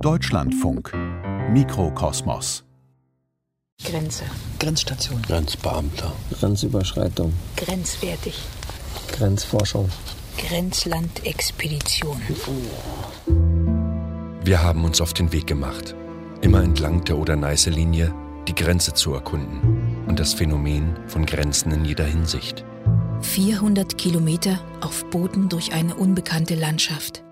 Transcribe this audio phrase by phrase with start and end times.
[0.00, 0.92] Deutschlandfunk
[1.50, 2.64] Mikrokosmos
[3.84, 4.24] Grenze.
[4.60, 5.20] Grenzstation.
[5.22, 6.12] Grenzbeamter.
[6.38, 7.32] Grenzüberschreitung.
[7.56, 8.38] Grenzwertig.
[9.10, 9.88] Grenzforschung.
[10.36, 12.20] Grenzlandexpedition.
[14.44, 15.96] Wir haben uns auf den Weg gemacht,
[16.42, 18.14] immer entlang der Oder-Neiße-Linie
[18.46, 22.64] die Grenze zu erkunden und das Phänomen von Grenzen in jeder Hinsicht.
[23.22, 27.24] 400 Kilometer auf Booten durch eine unbekannte Landschaft.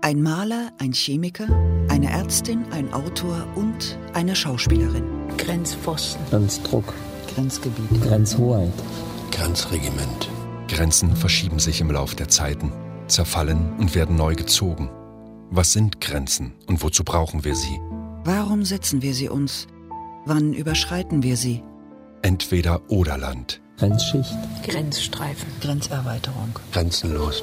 [0.00, 1.46] Ein Maler, ein Chemiker,
[1.92, 5.04] eine Ärztin, ein Autor und eine Schauspielerin.
[5.36, 6.24] Grenzpfosten.
[6.30, 6.94] Grenzdruck.
[7.34, 8.02] Grenzgebiet.
[8.02, 8.72] Grenzhoheit.
[9.30, 10.30] Grenzregiment.
[10.68, 12.72] Grenzen verschieben sich im Lauf der Zeiten,
[13.08, 14.88] zerfallen und werden neu gezogen.
[15.50, 17.78] Was sind Grenzen und wozu brauchen wir sie?
[18.24, 19.66] Warum setzen wir sie uns?
[20.24, 21.62] Wann überschreiten wir sie?
[22.22, 24.32] Entweder Oderland, Grenzschicht.
[24.66, 25.48] Grenzstreifen.
[25.60, 26.58] Grenzerweiterung.
[26.72, 27.42] Grenzenlos.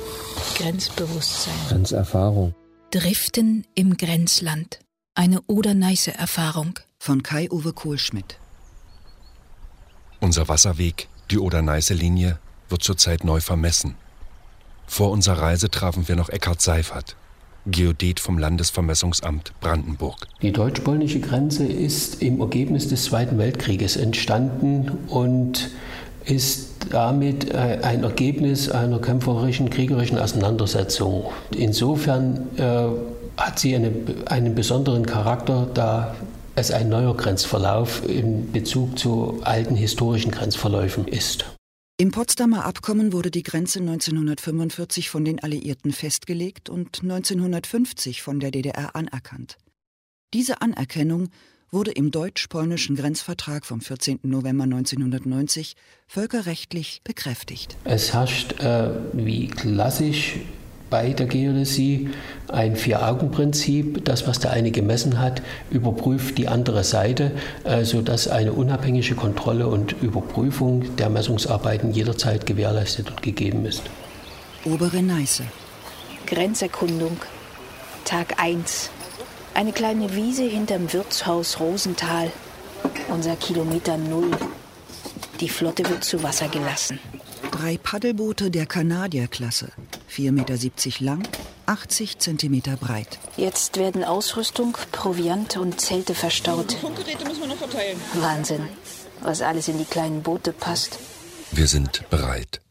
[0.58, 1.54] Grenzbewusstsein.
[1.68, 2.56] Grenzerfahrung.
[2.92, 4.80] Driften im Grenzland.
[5.14, 6.80] Eine Oder-Neiße-Erfahrung.
[6.98, 8.40] Von Kai-Uwe Kohlschmidt.
[10.20, 13.94] Unser Wasserweg, die Oder-Neiße-Linie, wird zurzeit neu vermessen.
[14.88, 17.16] Vor unserer Reise trafen wir noch Eckhard Seifert,
[17.68, 20.28] Geodet vom Landesvermessungsamt Brandenburg.
[20.42, 25.70] Die deutsch-polnische Grenze ist im Ergebnis des Zweiten Weltkrieges entstanden und
[26.26, 31.32] ist damit äh, ein Ergebnis einer kämpferischen, kriegerischen Auseinandersetzung.
[31.56, 32.88] Insofern äh,
[33.38, 33.92] hat sie eine,
[34.26, 36.16] einen besonderen Charakter, da
[36.56, 41.46] es ein neuer Grenzverlauf in Bezug zu alten historischen Grenzverläufen ist.
[41.98, 48.52] Im Potsdamer Abkommen wurde die Grenze 1945 von den Alliierten festgelegt und 1950 von der
[48.52, 49.58] DDR anerkannt.
[50.34, 51.30] Diese Anerkennung
[51.72, 54.20] wurde im deutsch-polnischen Grenzvertrag vom 14.
[54.24, 55.76] November 1990
[56.08, 57.78] völkerrechtlich bekräftigt.
[57.84, 60.38] Es herrscht äh, wie klassisch
[60.90, 62.10] bei der Geodäsie
[62.48, 64.04] ein Vier-Augen-Prinzip.
[64.06, 67.32] Das, was der eine gemessen hat, überprüft die andere Seite,
[67.64, 73.84] äh, sodass eine unabhängige Kontrolle und Überprüfung der Messungsarbeiten jederzeit gewährleistet und gegeben ist.
[74.66, 75.44] Obere Neiße.
[76.26, 77.18] Grenzerkundung.
[78.06, 78.90] Tag 1.
[79.60, 82.32] Eine kleine Wiese hinterm Wirtshaus Rosenthal.
[83.10, 84.32] Unser Kilometer Null.
[85.42, 86.98] Die Flotte wird zu Wasser gelassen.
[87.52, 89.74] Drei Paddelboote der Kanadier-Klasse.
[90.10, 91.28] 4,70 Meter lang,
[91.66, 93.20] 80 Zentimeter breit.
[93.36, 96.72] Jetzt werden Ausrüstung, Proviant und Zelte verstaut.
[96.76, 98.00] Funkgeräte müssen wir noch verteilen.
[98.14, 98.66] Wahnsinn,
[99.20, 101.00] was alles in die kleinen Boote passt.
[101.52, 102.62] Wir sind bereit.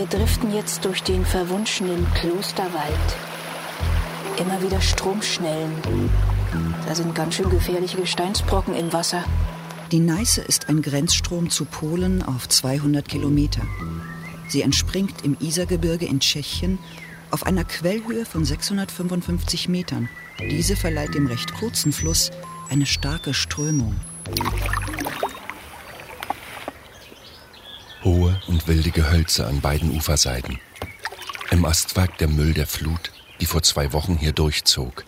[0.00, 2.94] Wir driften jetzt durch den verwunschenen Klosterwald.
[4.38, 5.74] Immer wieder Stromschnellen.
[6.88, 9.22] Da sind ganz schön gefährliche Gesteinsbrocken im Wasser.
[9.92, 13.60] Die Neiße ist ein Grenzstrom zu Polen auf 200 Kilometer.
[14.48, 16.78] Sie entspringt im Isergebirge in Tschechien
[17.30, 20.08] auf einer Quellhöhe von 655 Metern.
[20.50, 22.30] Diese verleiht dem recht kurzen Fluss
[22.70, 23.96] eine starke Strömung.
[28.50, 30.58] Und wilde Gehölze an beiden Uferseiten.
[31.52, 35.04] Im Astwerk der Müll der Flut, die vor zwei Wochen hier durchzog.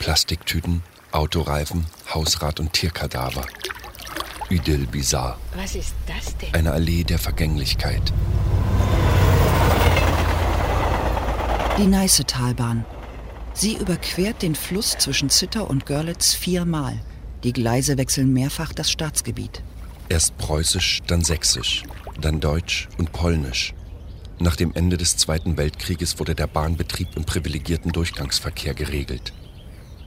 [0.00, 3.46] Plastiktüten, Autoreifen, Hausrat und Tierkadaver.
[4.50, 5.38] Idyll bizarre.
[5.54, 6.52] Was ist das denn?
[6.52, 8.12] Eine Allee der Vergänglichkeit.
[11.78, 12.84] Die Neiße-Talbahn.
[13.52, 16.98] Sie überquert den Fluss zwischen Zittau und Görlitz viermal.
[17.44, 19.62] Die Gleise wechseln mehrfach das Staatsgebiet.
[20.08, 21.84] Erst preußisch, dann sächsisch,
[22.20, 23.74] dann deutsch und polnisch.
[24.38, 29.32] Nach dem Ende des Zweiten Weltkrieges wurde der Bahnbetrieb im privilegierten Durchgangsverkehr geregelt.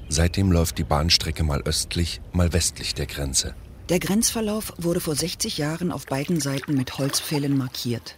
[0.09, 3.55] Seitdem läuft die Bahnstrecke mal östlich, mal westlich der Grenze.
[3.89, 8.15] Der Grenzverlauf wurde vor 60 Jahren auf beiden Seiten mit Holzpfählen markiert.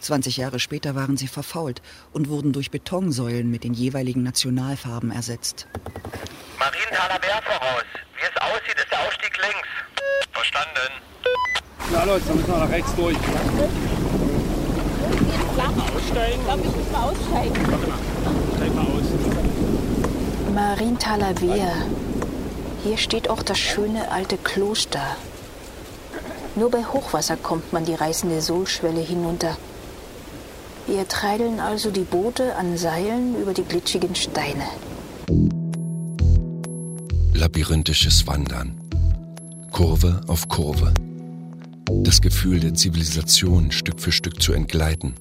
[0.00, 1.80] 20 Jahre später waren sie verfault
[2.12, 5.66] und wurden durch Betonsäulen mit den jeweiligen Nationalfarben ersetzt.
[6.58, 7.84] Marienthaler Bär voraus.
[8.16, 9.68] Wie es aussieht, ist der Ausstieg links.
[10.32, 10.92] Verstanden.
[11.92, 13.16] Na Leute, dann müssen wir nach rechts durch.
[15.96, 16.40] Aussteigen.
[16.40, 17.54] Ich glaube, ich muss mal aussteigen.
[18.56, 20.54] Steig mal aus.
[20.54, 21.72] Marienthaler Wehr.
[22.84, 25.16] Hier steht auch das schöne alte Kloster.
[26.54, 29.56] Nur bei Hochwasser kommt man die reißende Sohlschwelle hinunter.
[30.86, 34.64] Wir treideln also die Boote an Seilen über die glitschigen Steine.
[37.34, 38.80] Labyrinthisches Wandern.
[39.72, 40.94] Kurve auf Kurve.
[41.88, 45.14] Das Gefühl der Zivilisation Stück für Stück zu entgleiten.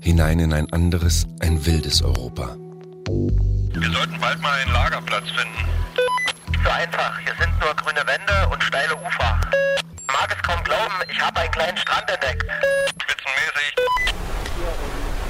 [0.00, 2.56] Hinein in ein anderes, ein wildes Europa.
[3.06, 5.68] Wir sollten bald mal einen Lagerplatz finden.
[6.64, 7.20] So einfach.
[7.20, 9.40] Hier sind nur grüne Wände und steile Ufer.
[10.08, 12.44] Mag es kaum glauben, Ich habe einen kleinen Strand entdeckt.
[13.02, 13.74] Spitzenmäßig.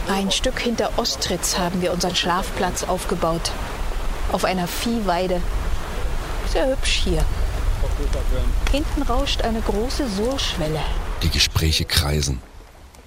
[0.08, 3.52] Ein Stück hinter Ostritz haben wir unseren Schlafplatz aufgebaut.
[4.32, 5.42] Auf einer Viehweide.
[6.50, 7.24] Sehr hübsch hier.
[8.70, 10.80] Hinten rauscht eine große Sohlschwelle.
[11.22, 12.40] Die Gespräche kreisen.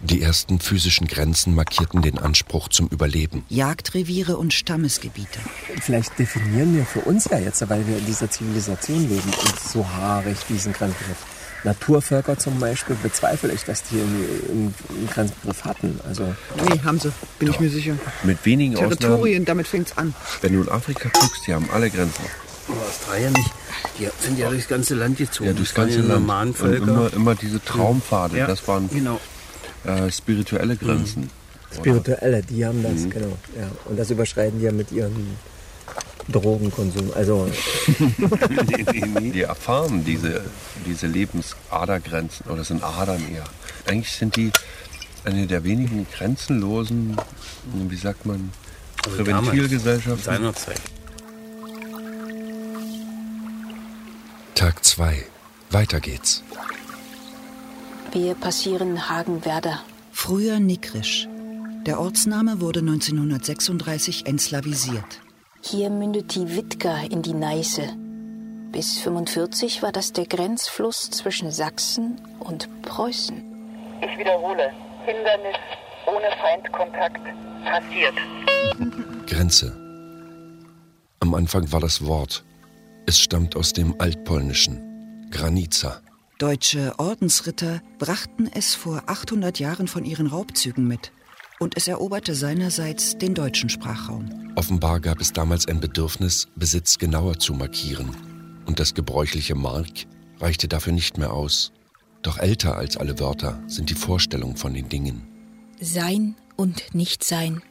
[0.03, 3.45] Die ersten physischen Grenzen markierten den Anspruch zum Überleben.
[3.49, 5.39] Jagdreviere und Stammesgebiete.
[5.79, 9.87] Vielleicht definieren wir für uns ja jetzt, weil wir in dieser Zivilisation leben, uns so
[9.87, 11.17] haarig diesen Grenzbegriff.
[11.63, 15.99] Naturvölker zum Beispiel bezweifle ich, dass die einen, einen Grenzbegriff hatten.
[16.07, 16.33] Also
[16.67, 17.95] Nee, haben sie, bin ich mir sicher.
[18.23, 20.15] Mit wenigen Territorien, damit fängt's an.
[20.41, 22.25] Wenn du in Afrika guckst, die haben alle Grenzen.
[22.67, 23.51] Aber Australien nicht.
[23.99, 25.49] Die sind ja durchs ganze Land gezogen.
[25.49, 26.09] Ja, durchs ganze Land.
[26.09, 29.19] normalen Und immer, immer diese Traumpfade, Ja, das waren genau.
[29.85, 31.29] äh, spirituelle Grenzen.
[31.73, 33.09] Spirituelle, die haben das, Mhm.
[33.09, 33.37] genau.
[33.57, 33.67] Ja.
[33.85, 35.37] Und das überschreiten die ja mit ihrem
[36.29, 37.11] Drogenkonsum.
[37.15, 37.47] Also
[39.33, 40.41] die erfahren diese,
[40.85, 43.43] diese Lebensadergrenzen oder sind Adern eher.
[43.87, 44.51] Eigentlich sind die
[45.25, 47.17] eine der wenigen grenzenlosen,
[47.89, 48.51] wie sagt man,
[49.05, 50.23] Also Präventilgesellschaften.
[50.25, 50.81] damals, seinerzeit.
[54.61, 55.25] Tag 2.
[55.71, 56.43] Weiter geht's.
[58.11, 59.79] Wir passieren Hagenwerder.
[60.11, 61.27] Früher Nikrisch.
[61.87, 65.19] Der Ortsname wurde 1936 entslawisiert.
[65.61, 67.89] Hier mündet die Wittger in die Neiße.
[68.71, 73.41] Bis 45 war das der Grenzfluss zwischen Sachsen und Preußen.
[73.99, 74.71] Ich wiederhole,
[75.07, 75.57] Hindernis
[76.05, 77.23] ohne Feindkontakt
[77.65, 78.13] passiert.
[79.25, 79.75] Grenze.
[81.19, 82.43] Am Anfang war das Wort.
[83.05, 85.27] Es stammt aus dem Altpolnischen.
[85.31, 86.01] Granica.
[86.37, 91.11] Deutsche Ordensritter brachten es vor 800 Jahren von ihren Raubzügen mit.
[91.59, 94.51] Und es eroberte seinerseits den deutschen Sprachraum.
[94.55, 98.09] Offenbar gab es damals ein Bedürfnis, Besitz genauer zu markieren.
[98.65, 100.05] Und das gebräuchliche Mark
[100.39, 101.71] reichte dafür nicht mehr aus.
[102.21, 105.27] Doch älter als alle Wörter sind die Vorstellungen von den Dingen.
[105.79, 107.61] Sein und Nichtsein.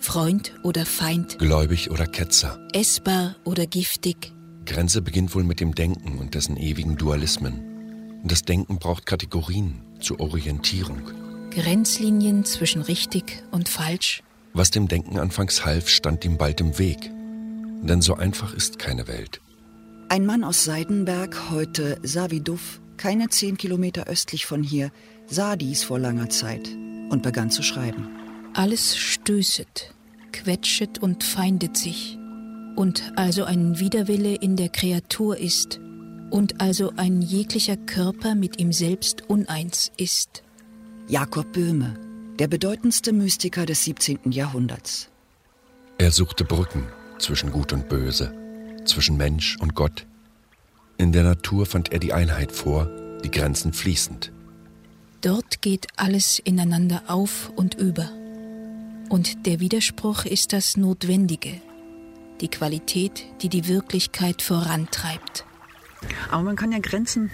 [0.00, 1.38] Freund oder Feind.
[1.38, 2.58] Gläubig oder Ketzer.
[2.72, 4.32] Essbar oder giftig.
[4.64, 8.20] Grenze beginnt wohl mit dem Denken und dessen ewigen Dualismen.
[8.22, 11.02] Und das Denken braucht Kategorien zur Orientierung.
[11.50, 14.22] Grenzlinien zwischen richtig und falsch.
[14.52, 17.10] Was dem Denken anfangs half, stand ihm bald im Weg.
[17.82, 19.40] Denn so einfach ist keine Welt.
[20.08, 24.90] Ein Mann aus Seidenberg, heute Saviduf, keine zehn Kilometer östlich von hier,
[25.26, 26.68] sah dies vor langer Zeit
[27.10, 28.17] und begann zu schreiben.
[28.54, 29.94] Alles stößet,
[30.32, 32.18] quetschet und feindet sich.
[32.76, 35.80] Und also ein Widerwille in der Kreatur ist.
[36.30, 40.42] Und also ein jeglicher Körper mit ihm selbst uneins ist.
[41.08, 41.98] Jakob Böhme,
[42.38, 44.30] der bedeutendste Mystiker des 17.
[44.30, 45.08] Jahrhunderts.
[45.96, 46.86] Er suchte Brücken
[47.18, 48.32] zwischen Gut und Böse,
[48.84, 50.06] zwischen Mensch und Gott.
[50.98, 52.90] In der Natur fand er die Einheit vor,
[53.24, 54.32] die Grenzen fließend.
[55.20, 58.10] Dort geht alles ineinander auf und über.
[59.08, 61.60] Und der Widerspruch ist das Notwendige,
[62.42, 65.46] die Qualität, die die Wirklichkeit vorantreibt.
[66.30, 67.30] Aber man kann ja Grenzen,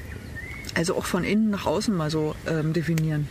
[0.74, 3.28] also auch von innen nach außen mal so ähm, definieren.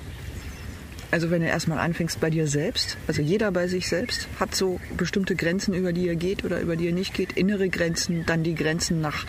[1.10, 4.80] Also wenn du erstmal anfängst bei dir selbst, also jeder bei sich selbst hat so
[4.98, 8.44] bestimmte Grenzen, über die er geht oder über die er nicht geht, innere Grenzen, dann
[8.44, 9.26] die Grenzen nach,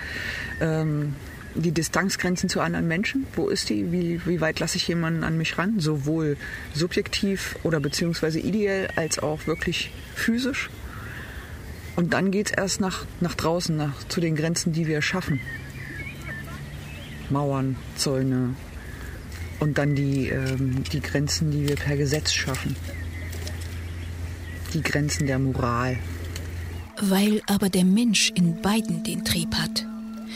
[0.60, 1.14] ähm,
[1.54, 3.26] die Distanzgrenzen zu anderen Menschen.
[3.34, 3.92] Wo ist die?
[3.92, 5.78] Wie, wie weit lasse ich jemanden an mich ran?
[5.78, 6.36] Sowohl
[6.74, 10.70] subjektiv oder beziehungsweise ideell als auch wirklich physisch.
[11.96, 15.40] Und dann geht es erst nach, nach draußen, nach, zu den Grenzen, die wir schaffen.
[17.30, 18.54] Mauern, Zäune
[19.60, 22.76] und dann die, ähm, die Grenzen, die wir per Gesetz schaffen.
[24.74, 25.96] Die Grenzen der Moral.
[27.00, 29.86] Weil aber der Mensch in beiden den Trieb hat,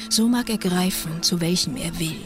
[0.09, 2.25] so mag er greifen, zu welchem er will.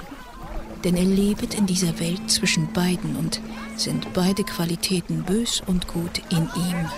[0.84, 3.40] Denn er lebet in dieser Welt zwischen beiden und
[3.76, 6.88] sind beide Qualitäten bös und gut in ihm.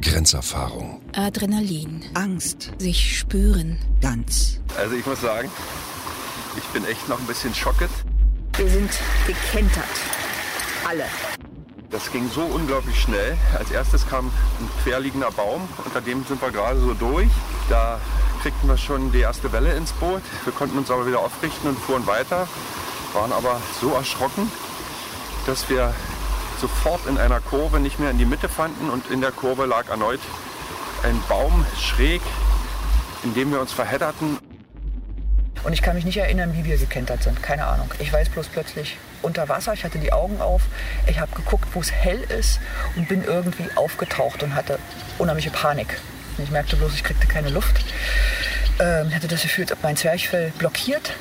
[0.00, 1.00] Grenzerfahrung.
[1.14, 2.02] Adrenalin.
[2.14, 2.72] Angst.
[2.78, 3.78] Sich spüren.
[4.00, 4.60] Ganz.
[4.76, 5.48] Also ich muss sagen,
[6.56, 7.90] ich bin echt noch ein bisschen schockiert.
[8.56, 8.90] Wir sind
[9.26, 10.19] gekentert.
[10.90, 11.04] Alle.
[11.92, 13.38] Das ging so unglaublich schnell.
[13.56, 17.28] Als erstes kam ein querliegender Baum, unter dem sind wir gerade so durch.
[17.68, 18.00] Da
[18.42, 20.22] kriegten wir schon die erste Welle ins Boot.
[20.42, 22.48] Wir konnten uns aber wieder aufrichten und fuhren weiter,
[23.12, 24.50] waren aber so erschrocken,
[25.46, 25.94] dass wir
[26.60, 29.88] sofort in einer Kurve nicht mehr in die Mitte fanden und in der Kurve lag
[29.90, 30.20] erneut
[31.04, 32.20] ein Baum schräg,
[33.22, 34.38] in dem wir uns verhedderten.
[35.62, 37.40] Und ich kann mich nicht erinnern, wie wir gekentert sind.
[37.44, 37.88] Keine Ahnung.
[38.00, 40.62] Ich weiß bloß plötzlich unter Wasser, ich hatte die Augen auf,
[41.06, 42.60] ich habe geguckt, wo es hell ist
[42.96, 44.78] und bin irgendwie aufgetaucht und hatte
[45.18, 46.00] unheimliche Panik.
[46.38, 47.84] Ich merkte bloß, ich kriegte keine Luft.
[48.80, 51.12] Ähm, hatte das Gefühl, als ob mein Zwerchfell blockiert.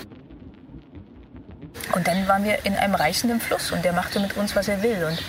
[1.93, 4.81] Und dann waren wir in einem reißenden Fluss und der machte mit uns, was er
[4.83, 5.03] will.
[5.03, 5.21] Und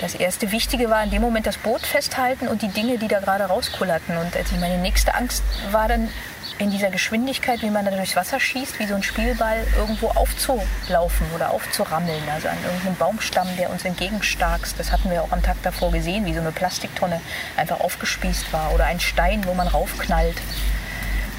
[0.00, 3.20] das erste Wichtige war in dem Moment das Boot festhalten und die Dinge, die da
[3.20, 4.16] gerade rauskullerten.
[4.16, 6.08] Und also meine nächste Angst war dann
[6.58, 11.26] in dieser Geschwindigkeit, wie man da durchs Wasser schießt, wie so ein Spielball irgendwo aufzulaufen
[11.34, 12.22] oder aufzurammeln.
[12.32, 14.78] Also an irgendeinem Baumstamm, der uns entgegenstarkst.
[14.78, 17.20] Das hatten wir auch am Tag davor gesehen, wie so eine Plastiktonne
[17.56, 18.72] einfach aufgespießt war.
[18.72, 20.36] Oder ein Stein, wo man raufknallt.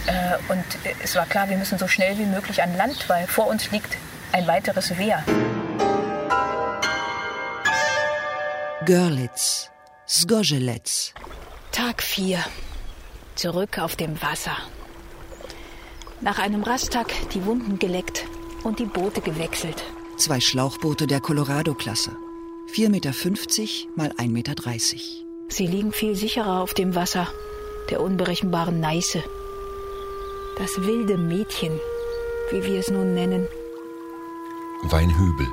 [0.07, 0.65] Äh, und
[1.01, 3.97] es war klar, wir müssen so schnell wie möglich an Land, weil vor uns liegt
[4.33, 5.23] ein weiteres Wehr.
[8.85, 9.71] Görlitz,
[10.07, 11.13] Sgojelec.
[11.71, 12.39] Tag 4.
[13.35, 14.55] Zurück auf dem Wasser.
[16.25, 18.25] Nach einem Rasttag die Wunden geleckt
[18.63, 19.83] und die Boote gewechselt.
[20.17, 22.17] Zwei Schlauchboote der Colorado-Klasse.
[22.67, 23.11] 4,50 Meter
[23.95, 24.55] mal 1,30 Meter.
[25.49, 27.27] Sie liegen viel sicherer auf dem Wasser,
[27.91, 29.21] der unberechenbaren Neiße.
[30.57, 31.79] Das wilde Mädchen,
[32.49, 33.47] wie wir es nun nennen.
[34.81, 35.47] Weinhübel,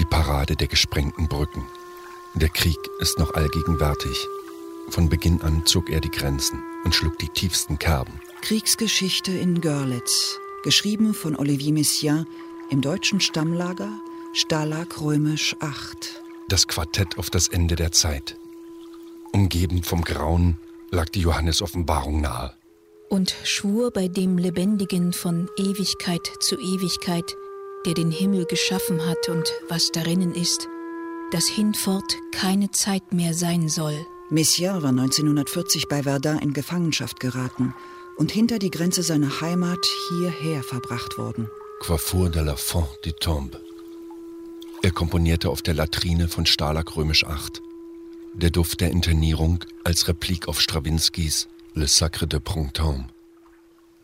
[0.00, 1.68] die Parade der gesprengten Brücken.
[2.34, 4.26] Der Krieg ist noch allgegenwärtig.
[4.88, 8.20] Von Beginn an zog er die Grenzen und schlug die tiefsten Kerben.
[8.44, 12.26] Kriegsgeschichte in Görlitz, geschrieben von Olivier Messiaen
[12.68, 13.90] im deutschen Stammlager
[14.34, 16.22] Stalag Römisch 8.
[16.50, 18.36] Das Quartett auf das Ende der Zeit.
[19.32, 20.58] Umgeben vom Grauen
[20.90, 22.52] lag die Johannes-Offenbarung nahe.
[23.08, 27.34] Und schwur bei dem Lebendigen von Ewigkeit zu Ewigkeit,
[27.86, 30.68] der den Himmel geschaffen hat und was darinnen ist,
[31.30, 34.04] dass hinfort keine Zeit mehr sein soll.
[34.28, 37.74] Messiaen war 1940 bei Verdun in Gefangenschaft geraten
[38.16, 41.48] und hinter die Grenze seiner Heimat hierher verbracht worden.
[41.80, 43.60] Coiffure de la Fond du Tombe.
[44.82, 47.62] Er komponierte auf der Latrine von Stalag Römisch 8.
[48.34, 53.06] Der Duft der Internierung als Replik auf Strawinskys Le Sacre de Printemps.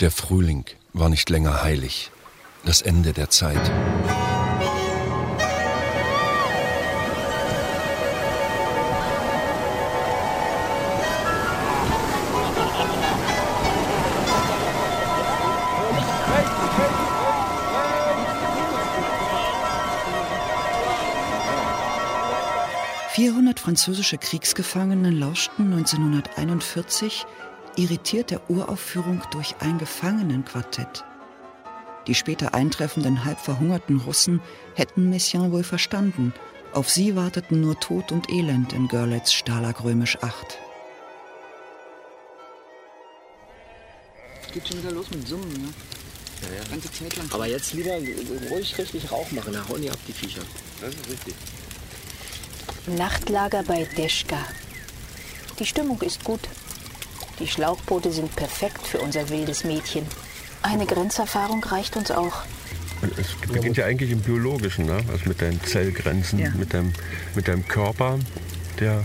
[0.00, 2.10] Der Frühling war nicht länger heilig.
[2.64, 3.70] Das Ende der Zeit.
[23.60, 27.26] Französische Kriegsgefangene lauschten 1941
[27.76, 31.04] irritiert der Uraufführung durch ein Gefangenenquartett.
[32.06, 34.40] Die später eintreffenden halb verhungerten Russen
[34.74, 36.32] hätten Messiaen wohl verstanden.
[36.72, 40.58] Auf sie warteten nur Tod und Elend in Görlitz Stalag Römisch 8.
[44.52, 45.68] Geht schon wieder los mit Summen, ne?
[46.42, 46.68] Ja, ja.
[46.70, 47.28] Ganze Zeit lang.
[47.30, 47.92] Aber jetzt lieber
[48.50, 50.42] ruhig richtig Rauch machen, da hauen die ab, die Viecher.
[50.80, 51.34] Das ist richtig.
[52.86, 54.38] Nachtlager bei Deschka.
[55.58, 56.40] Die Stimmung ist gut.
[57.38, 60.06] Die Schlauchboote sind perfekt für unser wildes Mädchen.
[60.62, 62.42] Eine Grenzerfahrung reicht uns auch.
[63.16, 65.02] Es beginnt ja eigentlich im Biologischen, ne?
[65.10, 66.50] also mit deinen Zellgrenzen, Ja.
[66.50, 66.92] mit, deinem,
[67.34, 68.18] mit deinem Körper,
[68.78, 69.04] der,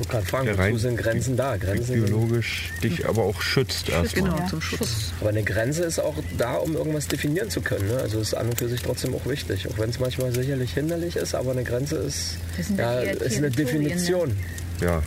[0.00, 1.56] Ich kann fragen, sind Grenzen da?
[1.56, 4.30] Grenzen sind- biologisch dich aber auch schützt erstmal.
[4.30, 5.12] Genau, zum Schutz.
[5.20, 7.88] Aber eine Grenze ist auch da, um irgendwas definieren zu können.
[7.88, 7.96] Ne?
[7.96, 9.66] Also ist an und für sich trotzdem auch wichtig.
[9.68, 12.36] Auch wenn es manchmal sicherlich hinderlich ist, aber eine Grenze ist,
[12.76, 13.56] ja, ist eine ne?
[13.56, 14.36] Definition.
[14.80, 15.02] Ja.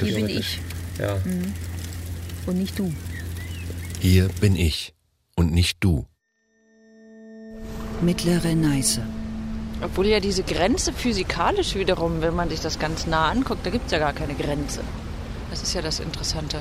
[0.00, 0.60] Hier bin ich
[1.00, 1.16] Ja.
[2.46, 2.92] und nicht du.
[4.00, 4.94] Hier bin ich
[5.36, 6.06] und nicht du.
[8.00, 9.02] Mittlere Neiße.
[9.82, 13.86] Obwohl ja diese Grenze physikalisch wiederum, wenn man sich das ganz nah anguckt, da gibt
[13.86, 14.80] es ja gar keine Grenze.
[15.50, 16.58] Das ist ja das Interessante.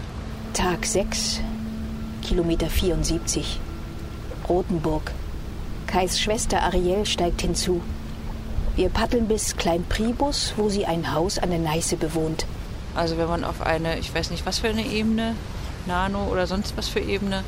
[0.53, 1.39] Tag 6,
[2.23, 3.59] Kilometer 74.
[4.49, 5.11] Rotenburg.
[5.85, 7.81] Kais Schwester Ariel steigt hinzu.
[8.75, 12.45] Wir paddeln bis Klein Pribus, wo sie ein Haus an der Neiße bewohnt.
[12.95, 15.35] Also wenn man auf eine, ich weiß nicht was für eine Ebene,
[15.85, 17.43] Nano oder sonst was für Ebene,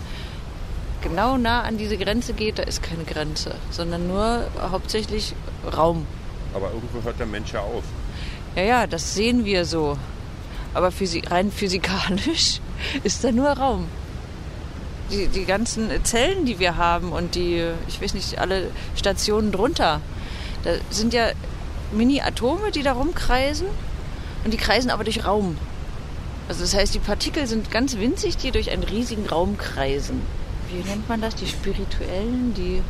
[1.03, 5.35] genau nah an diese Grenze geht, da ist keine Grenze, sondern nur hauptsächlich
[5.75, 6.07] Raum.
[6.53, 7.83] Aber irgendwo hört der Mensch ja auf.
[8.55, 9.97] Ja, ja, das sehen wir so.
[10.73, 10.91] Aber
[11.27, 12.59] rein physikalisch
[13.03, 13.87] ist da nur Raum.
[15.11, 20.01] Die, die ganzen Zellen, die wir haben und die, ich weiß nicht, alle Stationen drunter,
[20.63, 21.31] da sind ja
[21.91, 23.67] Mini-Atome, die da rumkreisen
[24.43, 25.57] und die kreisen aber durch Raum.
[26.47, 30.21] Also das heißt, die Partikel sind ganz winzig, die durch einen riesigen Raum kreisen.
[30.73, 31.35] Wie nennt man das?
[31.35, 32.81] Die Spirituellen, die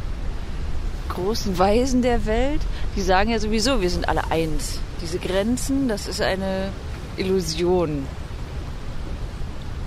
[1.09, 2.61] großen Weisen der Welt,
[2.95, 4.79] die sagen ja sowieso, wir sind alle eins.
[5.01, 6.71] Diese Grenzen, das ist eine
[7.17, 8.07] Illusion.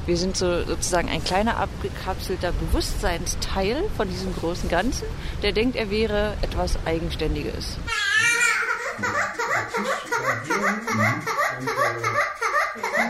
[0.04, 5.06] Wir sind so sozusagen ein kleiner abgekapselter Bewusstseinsteil von diesem großen Ganzen,
[5.42, 7.78] der denkt, er wäre etwas Eigenständiges.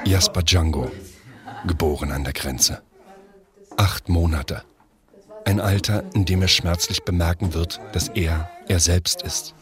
[0.04, 0.92] Jasper Django,
[1.66, 2.82] geboren an der Grenze.
[3.76, 4.62] Acht Monate.
[5.46, 9.54] Ein Alter, in dem er schmerzlich bemerken wird, dass er er selbst ist.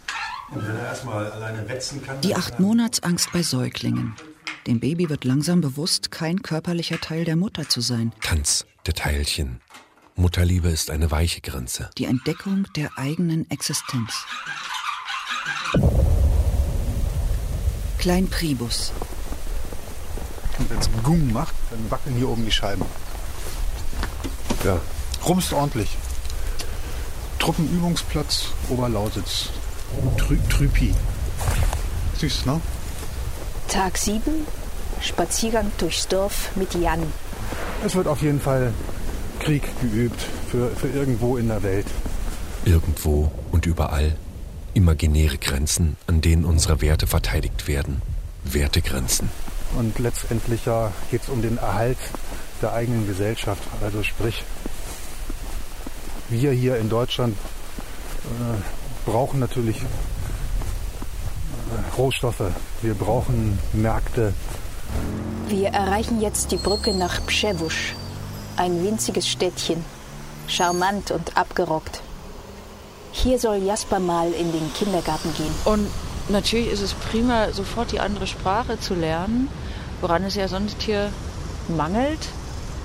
[2.23, 4.17] Die acht Monatsangst bei Säuglingen.
[4.67, 8.14] Dem Baby wird langsam bewusst, kein körperlicher Teil der Mutter zu sein.
[8.23, 9.61] Tanz der Teilchen.
[10.14, 11.91] Mutterliebe ist eine weiche Grenze.
[11.99, 14.25] Die Entdeckung der eigenen Existenz.
[17.99, 18.91] Klein Pribus.
[20.59, 22.87] Und wenn es Gung macht, dann wackeln hier oben die Scheiben.
[24.64, 24.81] Ja.
[25.26, 25.97] Rumst ordentlich.
[27.38, 29.49] Truppenübungsplatz Oberlausitz.
[30.19, 30.95] Trü Trüpi.
[32.19, 32.61] Süß, ne?
[33.69, 34.23] Tag 7,
[35.00, 37.02] Spaziergang durchs Dorf mit Jan.
[37.85, 38.73] Es wird auf jeden Fall
[39.40, 41.87] Krieg geübt für, für irgendwo in der Welt.
[42.64, 44.16] Irgendwo und überall
[44.75, 48.02] imaginäre Grenzen, an denen unsere Werte verteidigt werden.
[48.45, 49.31] Wertegrenzen.
[49.76, 51.99] Und letztendlich ja geht es um den Erhalt
[52.62, 53.62] der eigenen Gesellschaft.
[53.83, 54.45] Also sprich,
[56.35, 57.37] wir hier in Deutschland
[58.25, 59.85] äh, brauchen natürlich äh,
[61.97, 62.50] Rohstoffe.
[62.83, 64.35] Wir brauchen Märkte.
[65.47, 67.95] Wir erreichen jetzt die Brücke nach Pschewusch,
[68.57, 69.85] ein winziges Städtchen,
[70.49, 72.00] charmant und abgerockt.
[73.12, 75.55] Hier soll Jasper mal in den Kindergarten gehen.
[75.64, 75.87] Und
[76.29, 79.49] natürlich ist es prima, sofort die andere Sprache zu lernen,
[80.00, 81.11] woran es ja sonst hier
[81.69, 82.26] mangelt,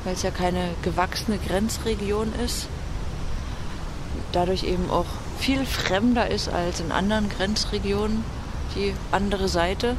[0.04, 2.68] weil es ja keine gewachsene Grenzregion ist.
[4.32, 5.06] Dadurch eben auch
[5.40, 8.24] viel fremder ist als in anderen Grenzregionen,
[8.76, 9.96] die andere Seite.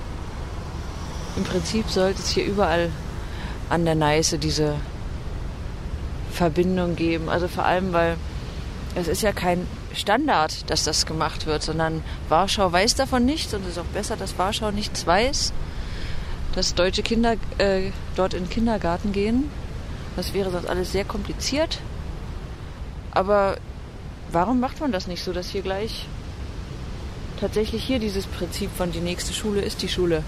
[1.36, 2.90] Im Prinzip sollte es hier überall
[3.68, 4.74] an der Neiße diese
[6.32, 7.28] Verbindung geben.
[7.28, 8.16] Also vor allem, weil
[8.94, 13.62] es ist ja kein Standard, dass das gemacht wird, sondern Warschau weiß davon nichts und
[13.62, 15.52] es ist auch besser, dass Warschau nichts weiß,
[16.54, 19.50] dass deutsche Kinder äh, dort in den Kindergarten gehen.
[20.16, 21.78] Das wäre sonst alles sehr kompliziert.
[23.12, 23.56] Aber
[24.32, 26.06] warum macht man das nicht so, dass hier gleich
[27.40, 30.22] tatsächlich hier dieses Prinzip von die nächste Schule ist die Schule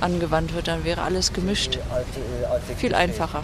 [0.00, 1.78] angewandt wird, dann wäre alles gemischt.
[2.76, 3.42] Viel einfacher.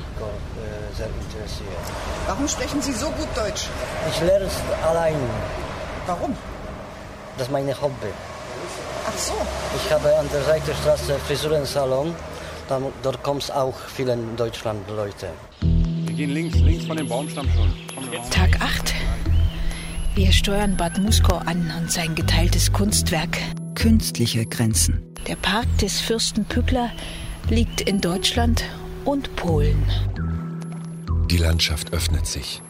[2.26, 3.66] Warum sprechen Sie so gut Deutsch?
[4.10, 5.16] Ich lerne es allein.
[6.06, 6.36] Warum?
[7.38, 8.12] Das ist meine Hobby.
[9.06, 9.34] Ach so.
[9.76, 12.14] Ich habe an der Seitenstraße Frisurensalon.
[12.68, 15.28] Dann, dort kommen auch viele in Deutschland Leute.
[15.60, 17.72] Wir gehen links, links von dem Baumstamm schon.
[18.30, 18.99] Tag 8.
[20.14, 23.38] Wir steuern Bad Muskau an und sein geteiltes Kunstwerk.
[23.76, 25.00] Künstliche Grenzen.
[25.28, 26.90] Der Park des Fürsten Pückler
[27.48, 28.64] liegt in Deutschland
[29.04, 29.82] und Polen.
[31.30, 32.60] Die Landschaft öffnet sich.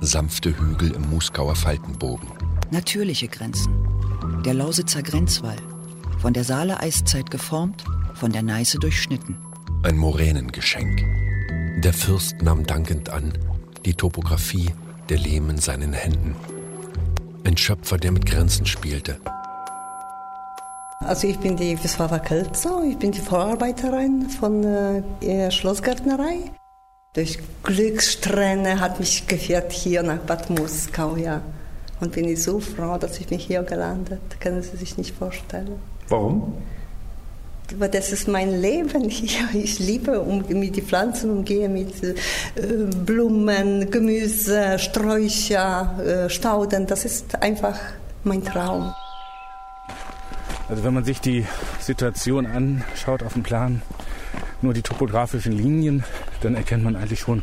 [0.00, 2.30] Sanfte Hügel im Muskauer Faltenbogen.
[2.70, 3.74] Natürliche Grenzen.
[4.44, 5.56] Der Lausitzer Grenzwall.
[6.18, 9.36] Von der Saale-Eiszeit geformt, von der Neiße durchschnitten.
[9.82, 11.04] Ein Moränengeschenk.
[11.82, 13.32] Der Fürst nahm dankend an,
[13.84, 14.70] die Topographie
[15.10, 16.34] der Lehm in seinen Händen.
[17.48, 19.16] Ein Schöpfer, der mit Grenzen spielte.
[21.00, 26.50] Also ich bin die Wisława Kelzer, ich bin die Vorarbeiterin von äh, Schlossgärtnerei.
[27.14, 31.40] Durch Glückssträhne hat mich geführt hier nach Bad Muskau, ja.
[32.00, 34.20] Und bin ich so froh, dass ich mich hier gelandet.
[34.40, 35.80] Können Sie sich nicht vorstellen.
[36.08, 36.52] Warum?
[37.74, 39.48] Aber das ist mein Leben hier.
[39.52, 42.14] Ich liebe um, mit die Pflanzen umgehe mit äh,
[43.04, 46.86] Blumen, Gemüse, Sträucher, äh, Stauden.
[46.86, 47.78] Das ist einfach
[48.24, 48.92] mein Traum.
[50.68, 51.46] Also wenn man sich die
[51.80, 53.82] Situation anschaut auf dem Plan,
[54.60, 56.04] nur die topografischen Linien,
[56.42, 57.42] dann erkennt man eigentlich schon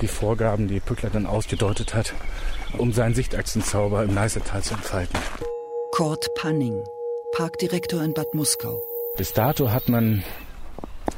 [0.00, 2.14] die Vorgaben, die Pückler dann ausgedeutet hat,
[2.78, 5.18] um seinen Sichtachsenzauber im Neißetal zu entfalten.
[5.92, 6.84] Kurt Panning,
[7.32, 8.89] Parkdirektor in Bad Muskau.
[9.20, 10.22] Bis dato hat man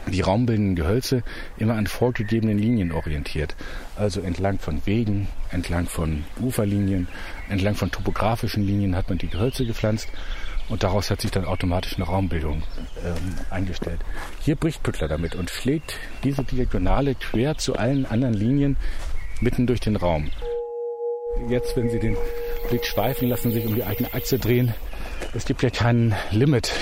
[0.09, 1.23] die raumbildenden Gehölze
[1.57, 3.55] immer an vorgegebenen Linien orientiert.
[3.95, 7.07] Also entlang von Wegen, entlang von Uferlinien,
[7.49, 10.09] entlang von topografischen Linien hat man die Gehölze gepflanzt
[10.69, 12.65] und daraus hat sich dann automatisch eine Raumbildung
[13.05, 14.01] ähm, eingestellt.
[14.41, 18.77] Hier bricht Pückler damit und schlägt diese Diagonale quer zu allen anderen Linien
[19.41, 20.29] mitten durch den Raum.
[21.49, 22.17] Jetzt, wenn Sie den
[22.69, 24.75] Blick schweifen lassen, sich um die eigene Achse drehen,
[25.35, 26.73] es gibt ja kein Limit,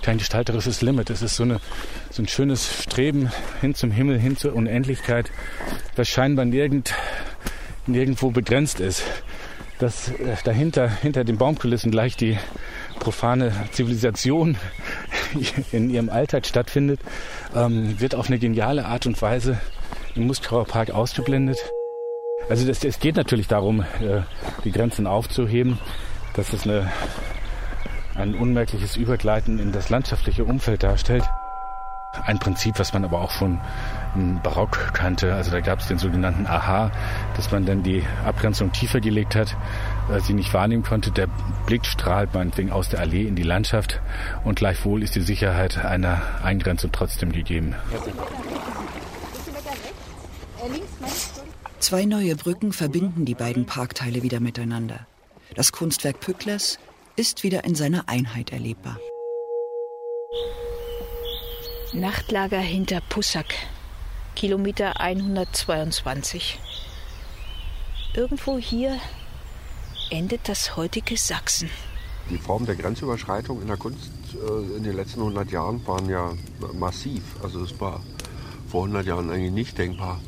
[0.00, 1.10] kein gestalterisches Limit.
[1.10, 1.60] Es ist so, eine,
[2.10, 3.30] so ein schönes Streben
[3.60, 5.30] hin zum Himmel, hin zur Unendlichkeit,
[5.96, 6.94] was scheinbar nirgend,
[7.86, 9.02] nirgendwo begrenzt ist.
[9.78, 12.38] Dass äh, dahinter, hinter den Baumkulissen gleich die
[12.98, 14.56] profane Zivilisation
[15.72, 17.00] in ihrem Alltag stattfindet,
[17.54, 19.58] ähm, wird auf eine geniale Art und Weise
[20.14, 21.58] im Muskauer Park ausgeblendet.
[22.52, 24.20] Also es, geht natürlich darum, äh,
[24.62, 25.78] die Grenzen aufzuheben,
[26.34, 26.92] dass es eine,
[28.14, 31.24] ein unmerkliches Übergleiten in das landschaftliche Umfeld darstellt.
[32.26, 33.58] Ein Prinzip, was man aber auch schon
[34.14, 35.34] im Barock kannte.
[35.34, 36.90] Also da gab es den sogenannten Aha,
[37.36, 39.56] dass man dann die Abgrenzung tiefer gelegt hat,
[40.14, 41.10] äh, sie nicht wahrnehmen konnte.
[41.10, 41.28] Der
[41.64, 44.02] Blick strahlt meinetwegen aus der Allee in die Landschaft
[44.44, 47.74] und gleichwohl ist die Sicherheit einer Eingrenzung trotzdem gegeben.
[51.82, 55.04] Zwei neue Brücken verbinden die beiden Parkteile wieder miteinander.
[55.56, 56.78] Das Kunstwerk Pücklers
[57.16, 59.00] ist wieder in seiner Einheit erlebbar.
[61.92, 63.52] Nachtlager hinter Pussack,
[64.36, 66.60] Kilometer 122.
[68.14, 69.00] Irgendwo hier
[70.08, 71.68] endet das heutige Sachsen.
[72.30, 76.32] Die Form der Grenzüberschreitung in der Kunst äh, in den letzten 100 Jahren waren ja
[76.74, 77.22] massiv.
[77.42, 78.00] Also es war
[78.68, 80.20] vor 100 Jahren eigentlich nicht denkbar,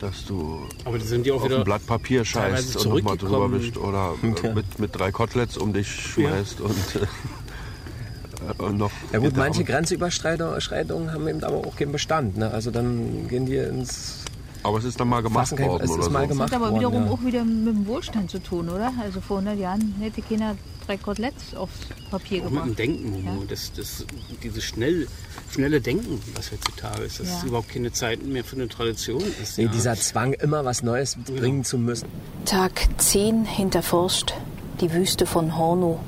[0.00, 3.16] dass du Aber die sind ja auch auf wieder ein Blatt Papier scheißt und nochmal
[3.16, 8.90] drüber wischt oder äh, mit, mit drei Koteletts um dich schmeißt und, äh, und noch.
[9.12, 12.36] Ja gut, manche Grenzüberschreitungen haben eben aber auch keinen Bestand.
[12.36, 12.50] Ne?
[12.50, 14.24] Also dann gehen die ins...
[14.62, 16.28] Aber es ist dann mal gemacht kein- worden es ist oder mal so.
[16.28, 17.10] gemacht Das hat aber worden, wiederum ja.
[17.12, 18.92] auch wieder mit dem Wohlstand zu tun, oder?
[19.00, 21.72] Also vor 100 Jahren hätte keiner drei Koteletts aufs
[22.10, 22.76] Papier Auch mit dem.
[22.76, 23.44] Denken, Momo.
[23.48, 24.04] Das, das,
[24.42, 25.06] dieses schnell,
[25.50, 27.36] schnelle Denken, was heutzutage ist, das Ja.
[27.38, 29.56] ist überhaupt keine Zeit mehr für eine Tradition ist.
[29.56, 29.70] Nee, ja.
[29.70, 32.08] dieser Zwang, immer was Neues bringen zu müssen.
[32.44, 34.34] Tag 10 hinterforscht,
[34.80, 36.00] die Wüste von Horno.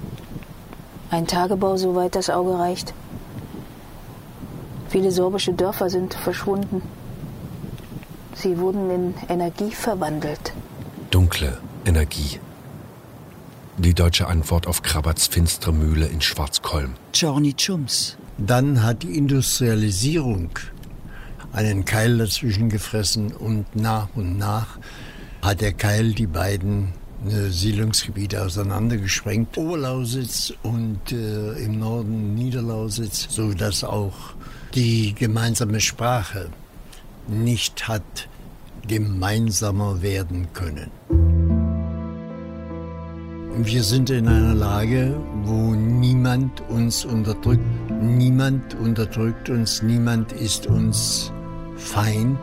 [1.11, 2.93] Ein Tagebau, soweit das Auge reicht.
[4.89, 6.83] Viele sorbische Dörfer sind verschwunden.
[8.35, 10.53] Sie wurden in Energie verwandelt.
[11.11, 12.41] Dunkle Energie.
[13.79, 16.95] Die deutsche Antwort auf Krabbats finstere Mühle in Schwarzkolm.
[17.15, 18.17] Johnny Chums.
[18.39, 20.51] Dann hat die Industrialisierung
[21.53, 24.79] einen Keil dazwischen gefressen und nach und nach
[25.43, 26.93] hat der Keil die beiden
[27.29, 29.59] äh, Siedlungsgebiete auseinandergesprengt.
[29.59, 34.15] Oberlausitz und äh, im Norden Niederlausitz, so dass auch
[34.75, 36.49] die gemeinsame Sprache
[37.29, 38.29] nicht hat
[38.87, 40.91] gemeinsamer werden können.
[43.59, 47.63] Wir sind in einer Lage, wo niemand uns unterdrückt.
[48.01, 51.31] Niemand unterdrückt uns, niemand ist uns
[51.77, 52.39] Feind.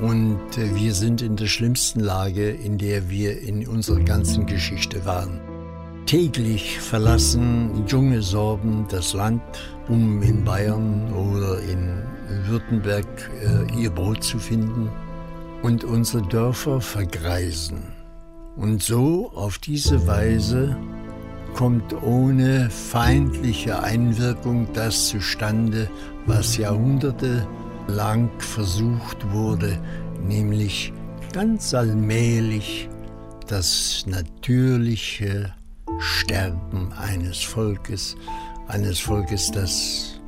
[0.00, 5.04] Und äh, wir sind in der schlimmsten Lage, in der wir in unserer ganzen Geschichte
[5.04, 5.40] waren.
[6.06, 9.42] Täglich verlassen junge Sorben das Land,
[9.88, 12.02] um in Bayern oder in
[12.46, 13.06] Württemberg
[13.42, 14.90] äh, ihr Brot zu finden.
[15.62, 17.84] Und unsere Dörfer vergreisen.
[18.56, 20.76] Und so auf diese Weise
[21.54, 25.88] kommt ohne feindliche Einwirkung das zustande,
[26.26, 27.46] was Jahrhunderte
[27.88, 29.78] lang versucht wurde,
[30.26, 30.92] nämlich
[31.32, 32.88] ganz allmählich
[33.46, 35.52] das natürliche
[35.98, 38.16] Sterben eines Volkes,
[38.68, 40.20] eines Volkes, das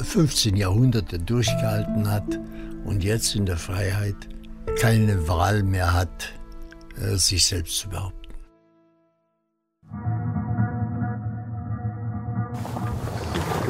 [0.00, 2.38] 15 Jahrhunderte durchgehalten hat
[2.84, 4.16] und jetzt in der Freiheit
[4.78, 6.32] keine Wahl mehr hat,
[7.00, 8.22] äh, sich selbst zu behaupten.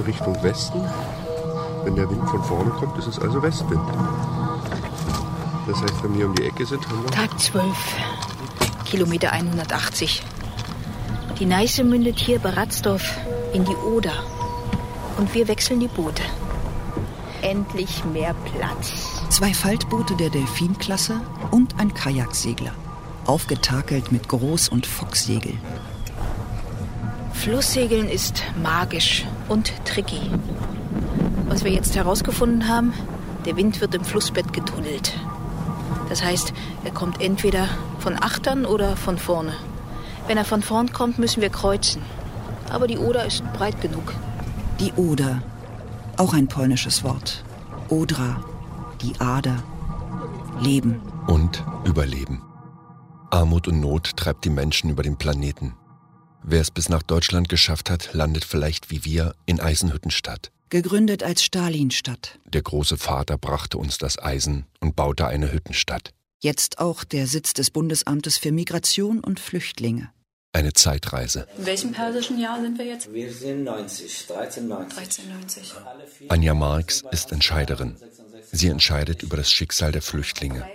[0.06, 0.80] Richtung Westen.
[1.85, 3.80] Wenn der Wind von vorne kommt, ist es also Westwind.
[5.66, 7.64] Das heißt, wenn wir um die Ecke sind, haben wir Tag 12,
[8.85, 10.22] Kilometer 180.
[11.38, 13.16] Die Neiße mündet hier bei Ratzdorf
[13.52, 14.12] in die Oder.
[15.16, 16.22] Und wir wechseln die Boote.
[17.42, 19.22] Endlich mehr Platz.
[19.31, 21.20] Zwei Faltboote der Delfinklasse
[21.51, 22.72] und ein Kajaksegler.
[23.27, 25.55] Aufgetakelt mit Groß- und Focksegel.
[27.33, 30.20] Flusssegeln ist magisch und tricky.
[31.48, 32.92] Was wir jetzt herausgefunden haben,
[33.44, 35.12] der Wind wird im Flussbett getunnelt.
[36.09, 36.53] Das heißt,
[36.85, 39.55] er kommt entweder von Achtern oder von vorne.
[40.27, 42.03] Wenn er von vorn kommt, müssen wir kreuzen.
[42.70, 44.14] Aber die Oder ist breit genug.
[44.83, 45.40] Die Oder.
[46.16, 47.45] Auch ein polnisches Wort.
[47.88, 48.45] Odra.
[49.01, 49.62] Die Ader.
[50.61, 51.01] Leben.
[51.29, 52.42] Und Überleben.
[53.31, 55.77] Armut und Not treibt die Menschen über den Planeten.
[56.42, 60.51] Wer es bis nach Deutschland geschafft hat, landet vielleicht wie wir in Eisenhüttenstadt.
[60.68, 62.40] Gegründet als Stalinstadt.
[62.45, 66.12] Der große Vater brachte uns das Eisen und baute eine Hüttenstadt.
[66.40, 70.11] Jetzt auch der Sitz des Bundesamtes für Migration und Flüchtlinge.
[70.55, 71.47] Eine Zeitreise.
[71.57, 73.12] In welchem persischen Jahr sind wir jetzt?
[73.12, 75.25] Wir sind 90, 1390.
[75.25, 75.73] 1390.
[76.29, 77.97] Anja Marx ist Entscheiderin.
[78.51, 80.67] Sie entscheidet über das Schicksal der Flüchtlinge.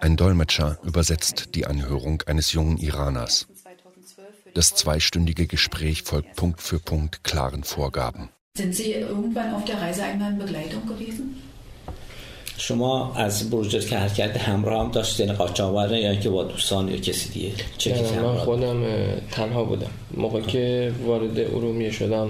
[0.00, 3.46] Ein Dolmetscher übersetzt die Anhörung eines jungen Iraners.
[4.54, 8.30] Das zweistündige Gespräch folgt Punkt für Punkt klaren Vorgaben.
[8.56, 11.42] Sind Sie irgendwann auf der Reise einmal in Begleitung gewesen?
[12.58, 16.96] شما از برجت که حرکت همراه هم داشت یعنی قاچاقبران یا اینکه با دوستان یا
[16.96, 18.84] کسی دیگه؟ چه من همراه خودم
[19.30, 19.90] تنها بودم.
[20.16, 22.28] موقع که وارد ارومیه شدم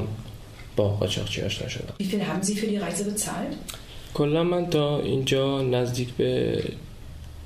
[0.76, 3.56] با قاچاقچی آشنا شدم؟ Wie viel haben Sie für die Reise bezahlt?
[4.14, 6.62] کلا من تا اینجا نزدیک به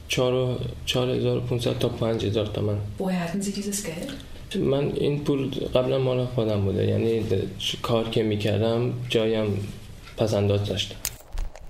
[0.08, 2.76] 4500 تا 5000 تومن.
[2.98, 4.56] Woher hatten Sie dieses Geld?
[4.56, 6.86] من این پول قبلا مال خودم بوده.
[6.86, 7.22] یعنی
[7.82, 9.68] کار که می‌کردم جایم
[10.16, 10.96] پسنداز داشتم.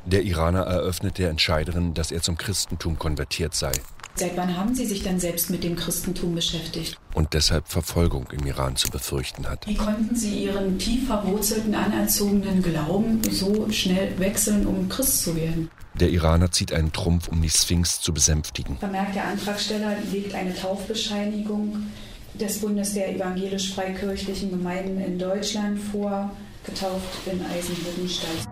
[0.07, 3.73] Der Iraner eröffnet der Entscheiderin, dass er zum Christentum konvertiert sei
[4.15, 6.99] Seit wann haben Sie sich dann selbst mit dem Christentum beschäftigt?
[7.15, 9.67] und deshalb Verfolgung im Iran zu befürchten hat.
[9.67, 15.71] Wie konnten Sie Ihren tief verwurzelten, anerzogenen Glauben so schnell wechseln, um Christ zu werden?
[15.95, 18.77] Der Iraner zieht einen Trumpf, um die Sphinx zu besänftigen.
[18.79, 21.87] Vermerkt der Antragsteller legt eine Taufbescheinigung
[22.35, 26.31] des Bundes der evangelisch-freikirchlichen Gemeinden in Deutschland vor,
[26.65, 28.47] getauft in Eisenhüttenstadt.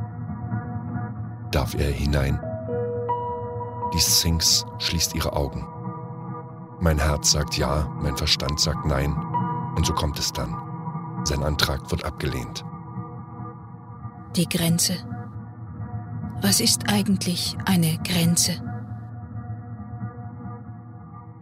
[1.56, 2.38] Darf er hinein?
[3.94, 5.66] Die Sphinx schließt ihre Augen.
[6.80, 9.16] Mein Herz sagt ja, mein Verstand sagt nein.
[9.74, 10.54] Und so kommt es dann.
[11.24, 12.62] Sein Antrag wird abgelehnt.
[14.36, 14.98] Die Grenze.
[16.42, 18.62] Was ist eigentlich eine Grenze?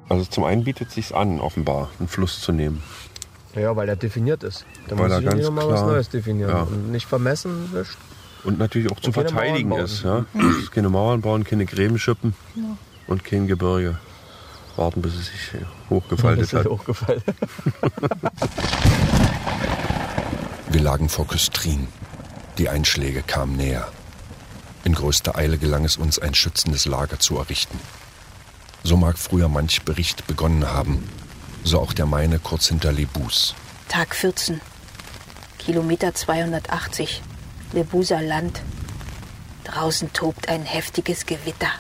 [0.09, 2.85] Also zum einen bietet es sich an, offenbar, einen Fluss zu nehmen.
[3.57, 4.65] Ja, weil er definiert ist.
[4.87, 6.51] Da Weil muss er ich ganz nochmal was Neues definieren.
[6.51, 6.63] Ja.
[6.63, 7.99] Und nicht vermessen wischt.
[8.45, 10.03] Und natürlich auch zu Und keine verteidigen Mauern ist.
[10.05, 10.25] Ja?
[10.73, 12.77] Keine Mauern bauen, keine Gräben schippen Ja.
[13.07, 13.99] und kein Gebirge.
[14.77, 16.67] Warten, bis es sich hochgefaltet es hat.
[16.67, 17.35] hochgefaltet.
[20.69, 21.87] Wir lagen vor Küstrin.
[22.59, 23.89] Die Einschläge kamen näher.
[24.85, 27.79] In größter Eile gelang es uns, ein schützendes Lager zu errichten.
[28.83, 31.09] So mag früher manch Bericht begonnen haben,
[31.63, 33.55] so auch der meine kurz hinter Lebus.
[33.89, 34.61] Tag 14.
[35.59, 37.23] Kilometer 280.
[37.75, 38.63] Lebuser Land.
[39.65, 41.71] Draußen tobt ein heftiges Gewitter.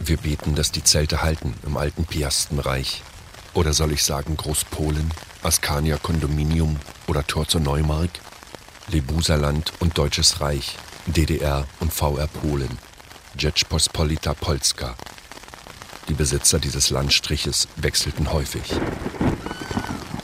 [0.00, 3.02] Wir beten, dass die Zelte halten im alten Piastenreich.
[3.54, 5.12] Oder soll ich sagen Großpolen,
[5.42, 8.10] Askania Kondominium oder Tor zur Neumark?
[8.88, 12.78] Lebuserland und Deutsches Reich, DDR und VR Polen,
[13.36, 14.96] Rzeczpospolita Polska.
[16.08, 18.62] Die Besitzer dieses Landstriches wechselten häufig.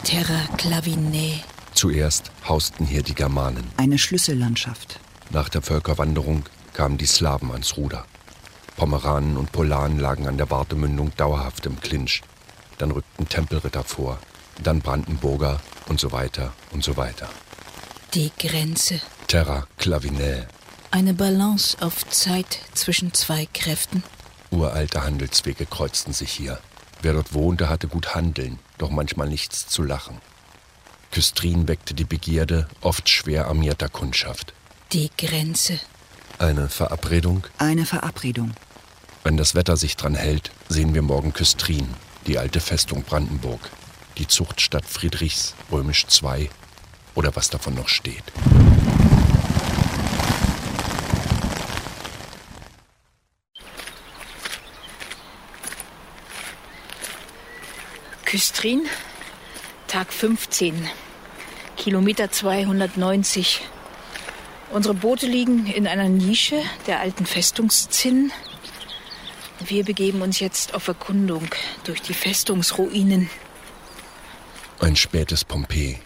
[0.03, 1.43] Terra Clavine.
[1.75, 3.65] Zuerst hausten hier die Germanen.
[3.77, 5.01] Eine Schlüssellandschaft.
[5.31, 8.05] Nach der Völkerwanderung kamen die Slawen ans Ruder.
[8.77, 12.23] Pomeranen und Polanen lagen an der Wartemündung dauerhaft im Clinch.
[12.79, 14.19] Dann rückten Tempelritter vor,
[14.63, 17.29] dann Brandenburger und so weiter und so weiter.
[18.15, 19.01] Die Grenze.
[19.27, 20.47] Terra Clavinel,
[20.91, 24.03] Eine Balance auf Zeit zwischen zwei Kräften.
[24.51, 26.61] uralte Handelswege kreuzten sich hier.
[27.03, 30.19] Wer dort wohnte, hatte gut handeln, doch manchmal nichts zu lachen.
[31.17, 34.53] Küstrin weckte die Begierde oft schwer armierter Kundschaft.
[34.93, 35.81] Die Grenze.
[36.37, 37.47] Eine Verabredung?
[37.57, 38.53] Eine Verabredung.
[39.25, 41.89] Wenn das Wetter sich dran hält, sehen wir morgen Küstrin,
[42.27, 43.71] die alte Festung Brandenburg,
[44.19, 46.51] die Zuchtstadt Friedrichs, römisch II
[47.15, 48.23] oder was davon noch steht.
[58.27, 58.83] Küstrin.
[59.89, 60.91] Tag 15.
[61.87, 63.61] Kilometer 290.
[64.73, 68.33] Unsere Boote liegen in einer Nische der alten Festungszinnen.
[69.65, 71.47] Wir begeben uns jetzt auf Erkundung
[71.85, 73.31] durch die Festungsruinen.
[74.81, 76.01] Ein spätes Pompeji,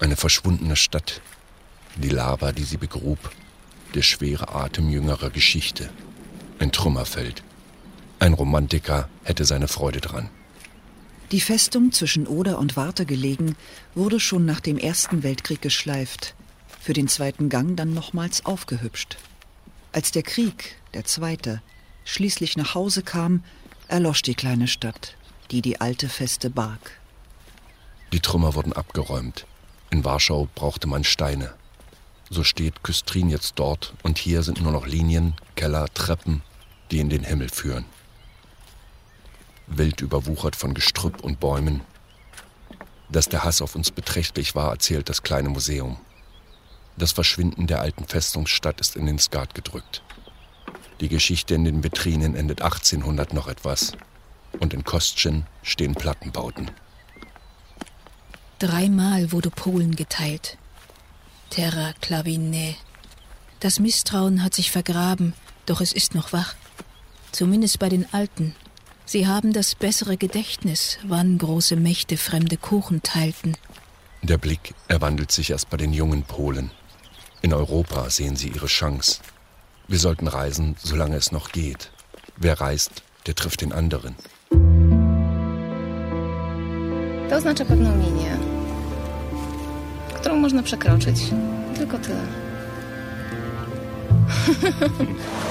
[0.00, 1.20] eine verschwundene Stadt,
[1.96, 3.18] die Lava, die sie begrub,
[3.94, 5.90] der schwere Atem jüngerer Geschichte,
[6.60, 7.42] ein Trümmerfeld.
[8.20, 10.30] Ein Romantiker hätte seine Freude dran.
[11.32, 13.56] Die Festung zwischen Oder und Warte gelegen,
[13.96, 16.36] wurde schon nach dem Ersten Weltkrieg geschleift,
[16.80, 19.16] für den zweiten Gang dann nochmals aufgehübscht.
[19.90, 21.62] Als der Krieg, der zweite,
[22.04, 23.42] schließlich nach Hause kam,
[23.88, 25.16] erlosch die kleine Stadt,
[25.50, 27.00] die die alte Feste barg.
[28.12, 29.46] Die Trümmer wurden abgeräumt.
[29.90, 31.54] In Warschau brauchte man Steine.
[32.30, 36.42] So steht Küstrin jetzt dort und hier sind nur noch Linien, Keller, Treppen,
[36.92, 37.84] die in den Himmel führen.
[39.66, 41.80] Wild überwuchert von Gestrüpp und Bäumen.
[43.08, 45.98] Dass der Hass auf uns beträchtlich war, erzählt das kleine Museum.
[46.96, 50.02] Das Verschwinden der alten Festungsstadt ist in den Skat gedrückt.
[51.00, 53.92] Die Geschichte in den Vitrinen endet 1800 noch etwas.
[54.58, 56.70] Und in Kostchen stehen Plattenbauten.
[58.58, 60.56] Dreimal wurde Polen geteilt.
[61.50, 62.76] Terra Clavine.
[63.60, 65.34] Das Misstrauen hat sich vergraben,
[65.66, 66.54] doch es ist noch wach.
[67.32, 68.54] Zumindest bei den Alten.
[69.08, 73.56] Sie haben das bessere Gedächtnis, wann große Mächte fremde Kuchen teilten.
[74.22, 76.72] Der Blick erwandelt sich erst bei den jungen Polen.
[77.40, 79.20] In Europa sehen sie ihre Chance.
[79.86, 81.92] Wir sollten reisen, solange es noch geht.
[82.36, 84.16] Wer reist, der trifft den anderen.
[87.28, 88.36] To oznacza pewną linię,
[90.14, 91.18] którą można przekroczyć.
[91.76, 92.26] Tylko tyle.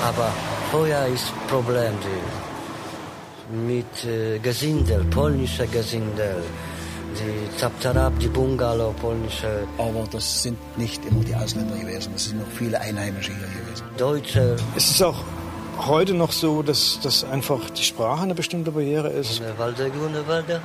[0.03, 0.31] Aber
[0.71, 2.34] vorher ist Problem die,
[3.51, 6.43] mit äh, Gesindel, polnische Gesindel,
[7.15, 9.67] die Zaptarab, die Bungalow, polnische.
[9.77, 13.85] Aber das sind nicht immer die Ausländer gewesen, es sind noch viele Einheimische hier gewesen.
[13.97, 14.55] Deutsche.
[14.75, 15.23] Es ist auch
[15.77, 19.41] heute noch so, dass, dass einfach die Sprache eine bestimmte Barriere ist.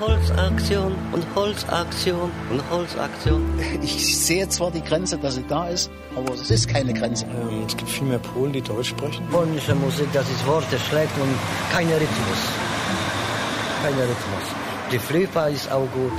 [0.01, 3.42] Holzaktion und Holzaktion und Holzaktion.
[3.83, 7.25] Ich sehe zwar die Grenze, dass sie da ist, aber es ist keine Grenze.
[7.25, 9.27] Ähm, es gibt viel mehr Polen, die Deutsch sprechen.
[9.31, 11.35] Polnische Musik, das ist Worte schlecht und
[11.73, 12.38] kein Rhythmus.
[13.83, 14.44] Kein Rhythmus.
[14.92, 16.12] Die Flipper ist auch gut.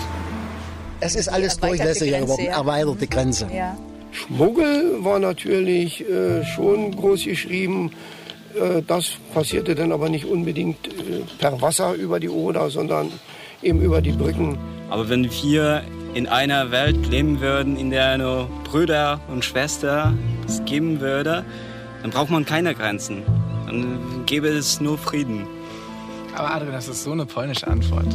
[0.99, 3.47] Es ist alles durchlässiger geworden, erweiterte Grenze.
[3.54, 3.75] Ja.
[4.12, 7.91] Schmuggel war natürlich äh, schon groß geschrieben.
[8.55, 13.11] Äh, das passierte dann aber nicht unbedingt äh, per Wasser über die Oder, sondern
[13.61, 14.57] eben über die Brücken.
[14.89, 15.83] Aber wenn wir
[16.13, 21.45] in einer Welt leben würden, in der nur Brüder und Schwestern es geben würde,
[22.01, 23.23] dann braucht man keine Grenzen.
[23.65, 25.47] Dann gäbe es nur Frieden.
[26.35, 28.07] Aber Adrian, das ist so eine polnische Antwort.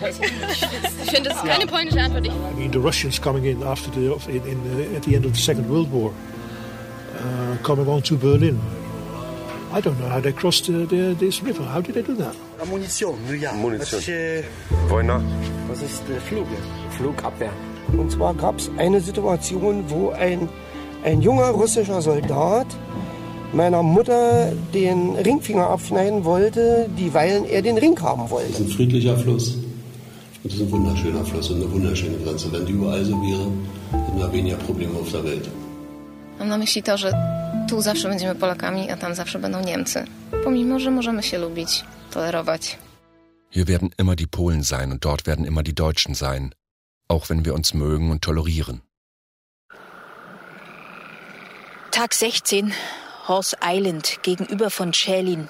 [0.00, 2.26] Ich finde, das ist keine polnische Antwort.
[2.26, 5.26] Ich I mean, the Russians coming in after the in, in the, at the end
[5.26, 8.60] of the Second World War, uh, coming on to Berlin.
[9.70, 11.62] I don't know how they crossed the, the, this river.
[11.62, 12.34] How did they do that?
[12.66, 13.52] Munition, ja.
[13.52, 14.00] Munition.
[14.00, 14.42] Das, äh,
[15.68, 16.46] was ist äh, Flug?
[16.96, 17.52] Flugabwehr.
[17.96, 20.48] Und zwar gab es eine Situation, wo ein,
[21.04, 22.66] ein junger russischer Soldat
[23.52, 28.50] meiner Mutter den Ringfinger abschneiden wollte, dieweil er den Ring haben wollte.
[28.50, 29.50] Das ist ein friedlicher Fluss.
[29.50, 29.64] Und
[30.44, 32.50] das ist ein wunderschöner Fluss und eine wunderschöne Grenze.
[32.52, 33.50] Wenn die überall so wäre,
[33.92, 35.48] hätten wir weniger Probleme auf der Welt.
[36.38, 37.12] mam na myśli to, że
[37.68, 40.04] tu zawsze będziemy Polakami, a tam zawsze będą Niemcy.
[40.44, 42.78] Pomimo, że możemy się lubić, tolerować.
[43.50, 46.54] Hier werden immer die Polen sein und dort werden immer die Deutschen sein,
[47.08, 48.80] auch wenn wir uns mögen und tolerieren.
[51.90, 52.72] Tag 16,
[53.28, 55.48] Horse Island gegenüber von Schälin,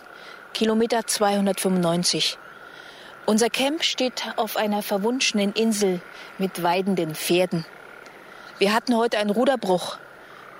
[0.55, 2.39] Kilometer 295.
[3.27, 6.01] Unser Camp steht auf einer verwunschenen Insel
[6.39, 7.65] mit weidenden Pferden.
[8.59, 9.99] Wir hatten heute einen Ruderbruch.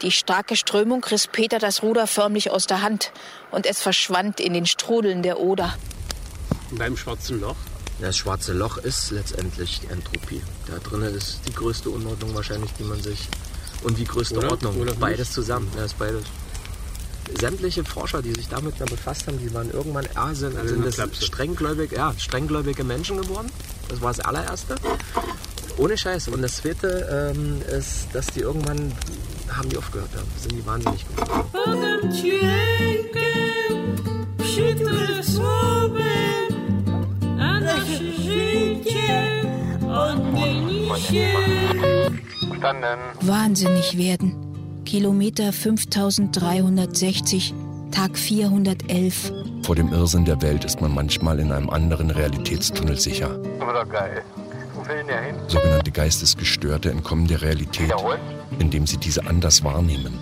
[0.03, 3.13] Die starke Strömung riss Peter das Ruder förmlich aus der Hand
[3.51, 5.75] und es verschwand in den Strudeln der Oder.
[6.71, 7.57] Beim Schwarzen Loch?
[8.01, 10.41] Das schwarze Loch ist letztendlich die Entropie.
[10.69, 13.29] Da drinnen ist die größte Unordnung wahrscheinlich, die man sich.
[13.83, 14.53] Und die größte Oder?
[14.53, 14.81] Ordnung.
[14.81, 15.69] Oder beides zusammen.
[15.77, 16.23] Ja, ist beides.
[17.41, 21.25] Sämtliche Forscher, die sich damit befasst haben, die waren irgendwann ah, sind, Alle sind das
[21.25, 23.51] strenggläubig, ja, strenggläubige Menschen geworden.
[23.89, 24.77] Das war das allererste.
[25.77, 26.29] Ohne Scheiß.
[26.29, 28.93] Und das zweite ähm, ist, dass die irgendwann
[29.57, 30.11] haben die aufgehört.
[30.15, 30.21] Ja.
[30.41, 32.49] Sind die wahnsinnig geworden.
[43.21, 44.35] Wahnsinnig werden.
[44.85, 47.55] Kilometer 5360,
[47.91, 49.33] Tag 411.
[49.63, 53.39] Vor dem Irrsinn der Welt ist man manchmal in einem anderen Realitätstunnel sicher.
[53.61, 54.23] Oder geil.
[55.49, 57.93] Sogenannte Geistesgestörte entkommen der Realität,
[58.59, 60.19] indem sie diese anders wahrnehmen.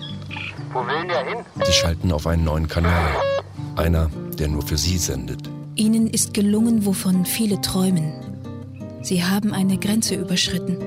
[0.73, 1.45] Wo will denn der hin?
[1.65, 3.11] Sie schalten auf einen neuen Kanal.
[3.75, 5.49] Einer, der nur für sie sendet.
[5.75, 8.11] Ihnen ist gelungen, wovon viele träumen.
[9.01, 10.77] Sie haben eine Grenze überschritten.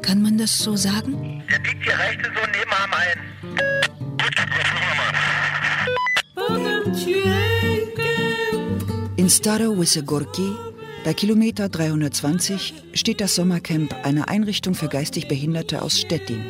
[0.00, 1.42] Kann man das so sagen?
[1.50, 3.18] Der biegt hier rechts so neben am ein.
[9.16, 10.54] In Staro Wysogorki,
[11.04, 16.44] bei Kilometer 320, steht das Sommercamp einer Einrichtung für geistig Behinderte aus Stettin.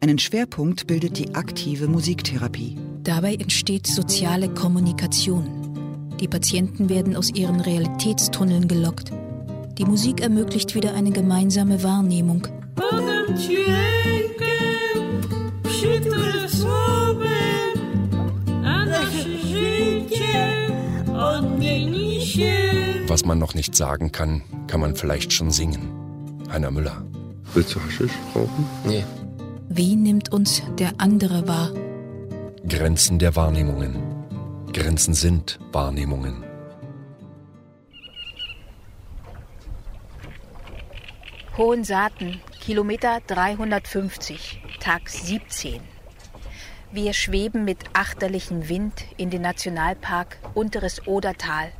[0.00, 2.76] Einen Schwerpunkt bildet die aktive Musiktherapie.
[3.02, 6.14] Dabei entsteht soziale Kommunikation.
[6.20, 9.10] Die Patienten werden aus ihren Realitätstunneln gelockt.
[9.78, 12.46] Die Musik ermöglicht wieder eine gemeinsame Wahrnehmung.
[23.06, 26.42] Was man noch nicht sagen kann, kann man vielleicht schon singen.
[26.50, 27.04] Heiner Müller.
[27.52, 28.66] Willst du Haschisch rauchen?
[28.86, 29.04] Nee.
[29.68, 31.70] Wie nimmt uns der andere wahr?
[32.66, 33.96] Grenzen der Wahrnehmungen.
[34.72, 36.44] Grenzen sind Wahrnehmungen.
[41.58, 45.80] Hohensaaten, Kilometer 350, Tag 17.
[46.90, 51.70] Wir schweben mit achterlichem Wind in den Nationalpark Unteres Odertal.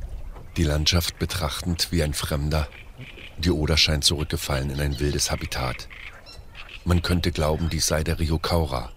[0.57, 2.69] Die Landschaft betrachtend wie ein Fremder.
[3.37, 5.89] Die Oder scheint zurückgefallen in ein wildes Habitat.
[6.85, 8.91] Man könnte glauben, dies sei der Rio Kaura.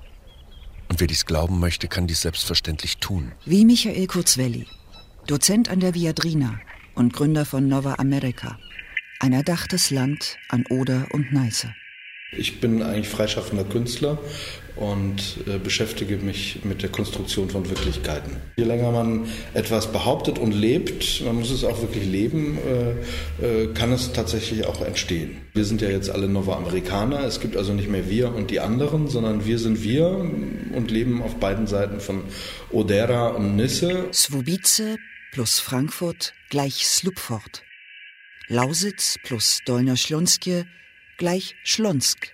[0.88, 3.32] Und wer dies glauben möchte, kann dies selbstverständlich tun.
[3.44, 4.66] Wie Michael Kurzwelli,
[5.26, 6.60] Dozent an der Viadrina
[6.94, 8.56] und Gründer von Nova America.
[9.18, 11.74] Ein erdachtes Land an Oder und Neiße.
[12.36, 14.18] Ich bin eigentlich freischaffender Künstler
[14.76, 18.36] und äh, beschäftige mich mit der Konstruktion von Wirklichkeiten.
[18.56, 22.58] Je länger man etwas behauptet und lebt, man muss es auch wirklich leben,
[23.40, 25.38] äh, äh, kann es tatsächlich auch entstehen.
[25.54, 27.24] Wir sind ja jetzt alle Nova Amerikaner.
[27.24, 31.22] Es gibt also nicht mehr wir und die anderen, sondern wir sind wir und leben
[31.22, 32.24] auf beiden Seiten von
[32.70, 34.08] Odera und Nisse.
[34.12, 34.96] Swobice
[35.32, 37.64] plus Frankfurt gleich Slupfort.
[38.48, 40.66] Lausitz plus Dolner Schlonske
[41.18, 42.32] gleich Schlonsk.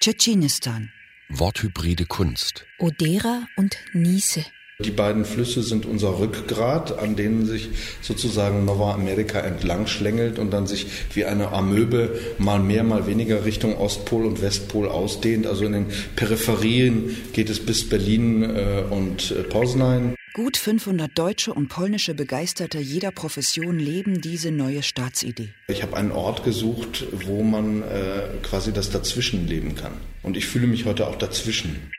[0.00, 0.90] Tschetschenistan.
[1.28, 2.66] Worthybride Kunst.
[2.78, 4.44] Odera und Niese.
[4.80, 7.68] Die beiden Flüsse sind unser Rückgrat, an denen sich
[8.00, 13.44] sozusagen Nova America entlang schlängelt und dann sich wie eine Amöbe mal mehr, mal weniger
[13.44, 15.46] Richtung Ostpol und Westpol ausdehnt.
[15.46, 15.86] Also in den
[16.16, 20.14] Peripherien geht es bis Berlin äh, und äh, Poznań.
[20.32, 25.48] Gut 500 deutsche und polnische Begeisterte jeder Profession leben diese neue Staatsidee.
[25.66, 29.92] Ich habe einen Ort gesucht, wo man äh, quasi das Dazwischen leben kann.
[30.22, 31.90] Und ich fühle mich heute auch dazwischen.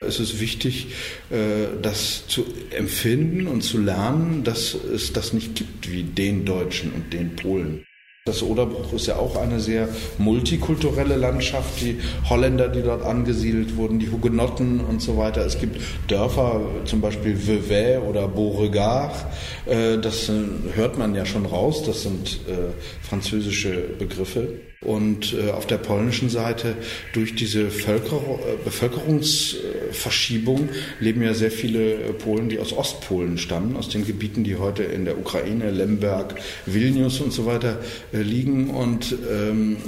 [0.00, 0.88] Es ist wichtig,
[1.30, 6.92] äh, das zu empfinden und zu lernen, dass es das nicht gibt wie den Deutschen
[6.92, 7.85] und den Polen.
[8.26, 11.80] Das Oderbruch ist ja auch eine sehr multikulturelle Landschaft.
[11.80, 15.46] Die Holländer, die dort angesiedelt wurden, die Hugenotten und so weiter.
[15.46, 19.14] Es gibt Dörfer, zum Beispiel Vevey oder Beauregard.
[19.66, 20.28] Äh, das
[20.74, 21.84] hört man ja schon raus.
[21.84, 24.48] Das sind äh, französische Begriffe.
[24.82, 26.76] Und äh, auf der polnischen Seite
[27.14, 28.20] durch diese Völker
[28.64, 30.68] Bevölkerungsverschiebung
[31.00, 35.06] leben ja sehr viele Polen, die aus Ostpolen stammen, aus den Gebieten, die heute in
[35.06, 36.34] der Ukraine, Lemberg,
[36.66, 37.80] Vilnius und so weiter
[38.12, 38.68] liegen.
[38.70, 39.78] Und ähm,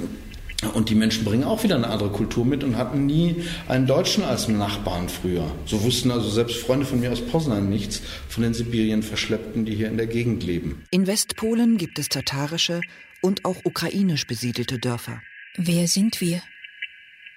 [0.73, 4.23] und die Menschen bringen auch wieder eine andere Kultur mit und hatten nie einen Deutschen
[4.23, 5.49] als Nachbarn früher.
[5.65, 9.75] So wussten also selbst Freunde von mir aus Poznan nichts von den Sibirien Verschleppten, die
[9.75, 10.83] hier in der Gegend leben.
[10.91, 12.81] In Westpolen gibt es tatarische
[13.21, 15.21] und auch ukrainisch besiedelte Dörfer.
[15.55, 16.41] Wer sind wir?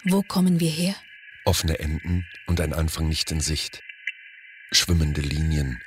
[0.04, 0.94] Wo kommen wir her?
[1.44, 3.82] Offene Enden und ein Anfang nicht in Sicht.
[4.72, 5.80] Schwimmende Linien,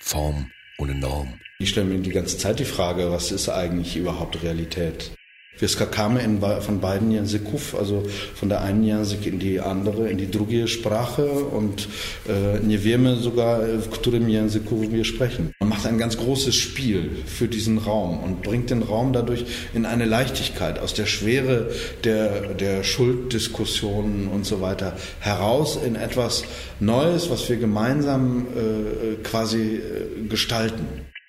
[0.00, 1.40] Form ohne Norm.
[1.58, 5.17] Ich stelle mir die ganze Zeit die Frage, was ist eigentlich überhaupt Realität?
[5.58, 8.04] Wir skakamy in, von beiden Języków, also
[8.34, 11.88] von der einen Język in die andere, in die drugie Sprache und
[12.28, 12.78] äh, nie
[13.16, 15.52] sogar, w którym Języku wir sprechen.
[15.60, 19.44] Man macht ein ganz großes Spiel für diesen Raum und bringt den Raum dadurch
[19.74, 21.70] in eine Leichtigkeit aus der Schwere
[22.04, 26.44] der, der Schulddiskussionen und so weiter heraus in etwas
[26.80, 30.86] Neues, was wir gemeinsam äh, quasi äh, gestalten.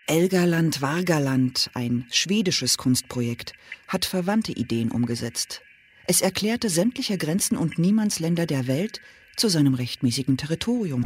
[0.10, 3.54] Elgaland Vargaland, ein schwedisches Kunstprojekt,
[3.88, 5.62] hat verwandte Ideen umgesetzt.
[6.08, 9.02] Es erklärte sämtliche Grenzen und Niemandsländer der Welt
[9.38, 11.06] zu seinem rechtmäßigen Territorium.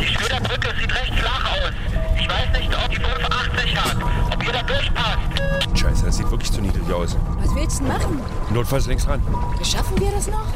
[0.00, 1.72] Die Schröder Brücke sieht recht flach aus.
[2.18, 5.78] Ich weiß nicht, ob die 85 hat, ob ihr da durchpasst.
[5.78, 7.16] Scheiße, das sieht wirklich zu niedrig aus.
[7.36, 8.20] Was willst du machen?
[8.52, 9.22] Notfalls links ran.
[9.62, 10.52] Schaffen wir das noch?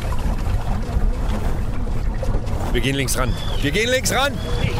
[2.72, 3.32] Wir gehen links ran.
[3.62, 4.32] Wir gehen links ran!
[4.32, 4.79] Haltet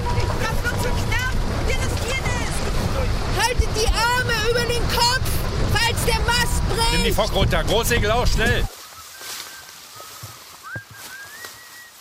[3.80, 5.30] die Arme über den Kopf,
[5.72, 6.92] falls der Mast bricht.
[6.92, 7.64] Nimm die Fock runter.
[7.64, 8.64] Großsegel auch, schnell.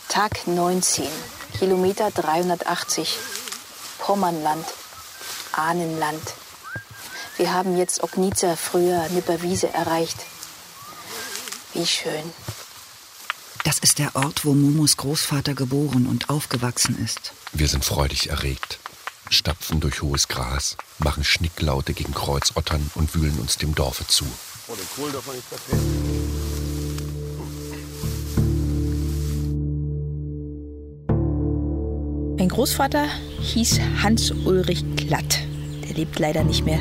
[0.08, 1.06] Tag 19,
[1.58, 3.18] Kilometer 380.
[3.98, 4.66] Pommernland,
[5.52, 6.22] Ahnenland.
[7.36, 10.18] Wir haben jetzt Ognica, früher Nipperwiese, erreicht.
[11.74, 12.32] Wie schön.
[13.64, 17.32] Das ist der Ort, wo Momos Großvater geboren und aufgewachsen ist.
[17.52, 18.78] Wir sind freudig erregt,
[19.30, 24.26] stapfen durch hohes Gras, machen Schnicklaute gegen Kreuzottern und wühlen uns dem Dorfe zu.
[24.68, 26.60] Oh, den Kohl darf man nicht vertreten.
[32.36, 33.06] Mein Großvater
[33.40, 35.38] hieß Hans-Ulrich Glatt.
[35.84, 36.80] Der lebt leider nicht mehr.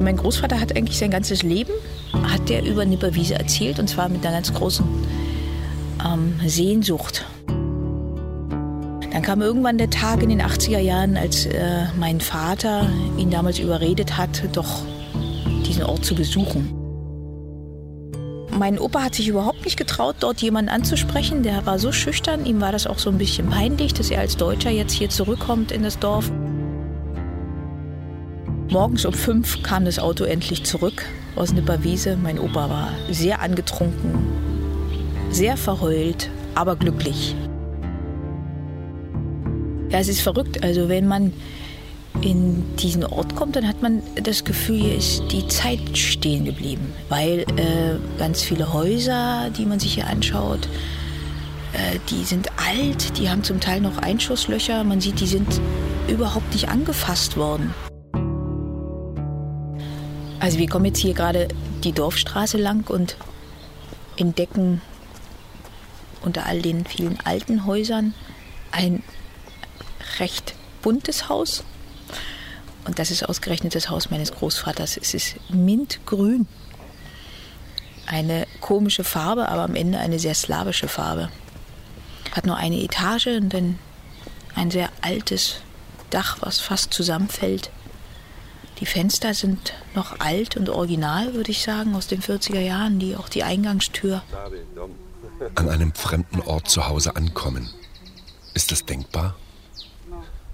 [0.00, 1.72] Mein Großvater hat eigentlich sein ganzes Leben,
[2.12, 4.84] hat der über Nipperwiese erzählt und zwar mit einer ganz großen
[6.04, 7.24] ähm, Sehnsucht.
[9.12, 12.88] Dann kam irgendwann der Tag in den 80er Jahren, als äh, mein Vater
[13.18, 14.82] ihn damals überredet hat, doch
[15.66, 16.72] diesen Ort zu besuchen.
[18.58, 21.42] Mein Opa hat sich überhaupt nicht getraut, dort jemanden anzusprechen.
[21.42, 24.38] Der war so schüchtern, ihm war das auch so ein bisschen peinlich, dass er als
[24.38, 26.30] Deutscher jetzt hier zurückkommt in das Dorf.
[28.70, 31.04] Morgens um fünf kam das Auto endlich zurück
[31.36, 32.16] aus Nipperwiese.
[32.16, 34.26] Mein Opa war sehr angetrunken,
[35.30, 37.34] sehr verheult, aber glücklich.
[39.92, 40.64] Ja, es ist verrückt.
[40.64, 41.32] Also wenn man
[42.22, 46.92] in diesen Ort kommt, dann hat man das Gefühl, hier ist die Zeit stehen geblieben.
[47.08, 50.66] Weil äh, ganz viele Häuser, die man sich hier anschaut,
[51.72, 54.84] Äh, die sind alt, die haben zum Teil noch Einschusslöcher.
[54.84, 55.48] Man sieht, die sind
[56.06, 57.72] überhaupt nicht angefasst worden.
[60.38, 61.48] Also wir kommen jetzt hier gerade
[61.82, 63.16] die Dorfstraße lang und
[64.18, 64.82] entdecken
[66.20, 68.12] unter all den vielen alten Häusern
[68.70, 69.02] ein
[70.22, 71.64] recht buntes Haus.
[72.84, 74.96] Und das ist ausgerechnet das Haus meines Großvaters.
[74.96, 76.46] Es ist mintgrün.
[78.06, 81.28] Eine komische Farbe, aber am Ende eine sehr slawische Farbe.
[82.32, 83.78] Hat nur eine Etage und dann
[84.54, 85.56] ein sehr altes
[86.10, 87.70] Dach, was fast zusammenfällt.
[88.80, 93.16] Die Fenster sind noch alt und original, würde ich sagen, aus den 40er Jahren, die
[93.16, 94.22] auch die Eingangstür.
[95.54, 97.70] An einem fremden Ort zu Hause ankommen.
[98.54, 99.36] Ist das denkbar?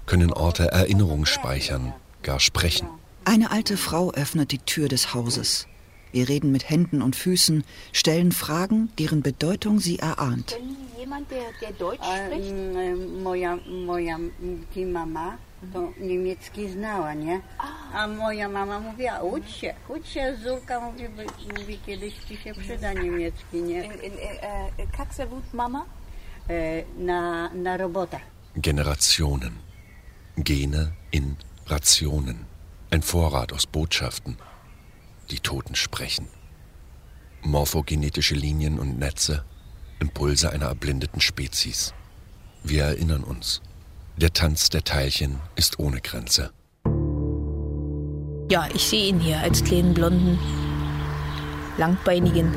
[0.09, 1.93] können Orte Erinnerung speichern,
[2.23, 2.89] gar sprechen.
[3.25, 5.67] Eine alte Frau öffnet die Tür des Hauses.
[6.11, 10.57] Wir reden mit Händen und Füßen, stellen Fragen, deren Bedeutung sie erahnt.
[10.97, 12.53] Jemand, der, der Deutsch spricht?
[17.59, 18.07] Ah.
[26.49, 26.95] E, e,
[28.55, 29.68] Generationen.
[30.43, 31.37] Gene in
[31.67, 32.45] Rationen.
[32.91, 34.37] Ein Vorrat aus Botschaften.
[35.31, 36.27] Die Toten sprechen.
[37.41, 39.45] Morphogenetische Linien und Netze.
[39.99, 41.93] Impulse einer erblindeten Spezies.
[42.63, 43.61] Wir erinnern uns.
[44.17, 46.51] Der Tanz der Teilchen ist ohne Grenze.
[48.51, 50.39] Ja, ich sehe ihn hier als kleinen blonden,
[51.77, 52.51] langbeinigen,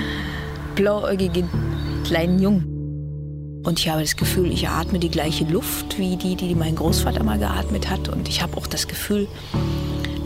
[0.76, 1.48] blauäugigen
[2.04, 2.77] kleinen Jungen.
[3.64, 7.22] Und ich habe das Gefühl, ich atme die gleiche Luft wie die, die mein Großvater
[7.22, 8.08] mal geatmet hat.
[8.08, 9.28] Und ich habe auch das Gefühl,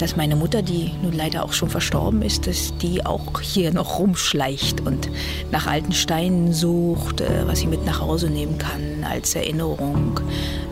[0.03, 4.01] dass meine Mutter, die nun leider auch schon verstorben ist, dass die auch hier noch
[4.01, 5.09] rumschleicht und
[5.53, 10.18] nach alten Steinen sucht, äh, was sie mit nach Hause nehmen kann als Erinnerung,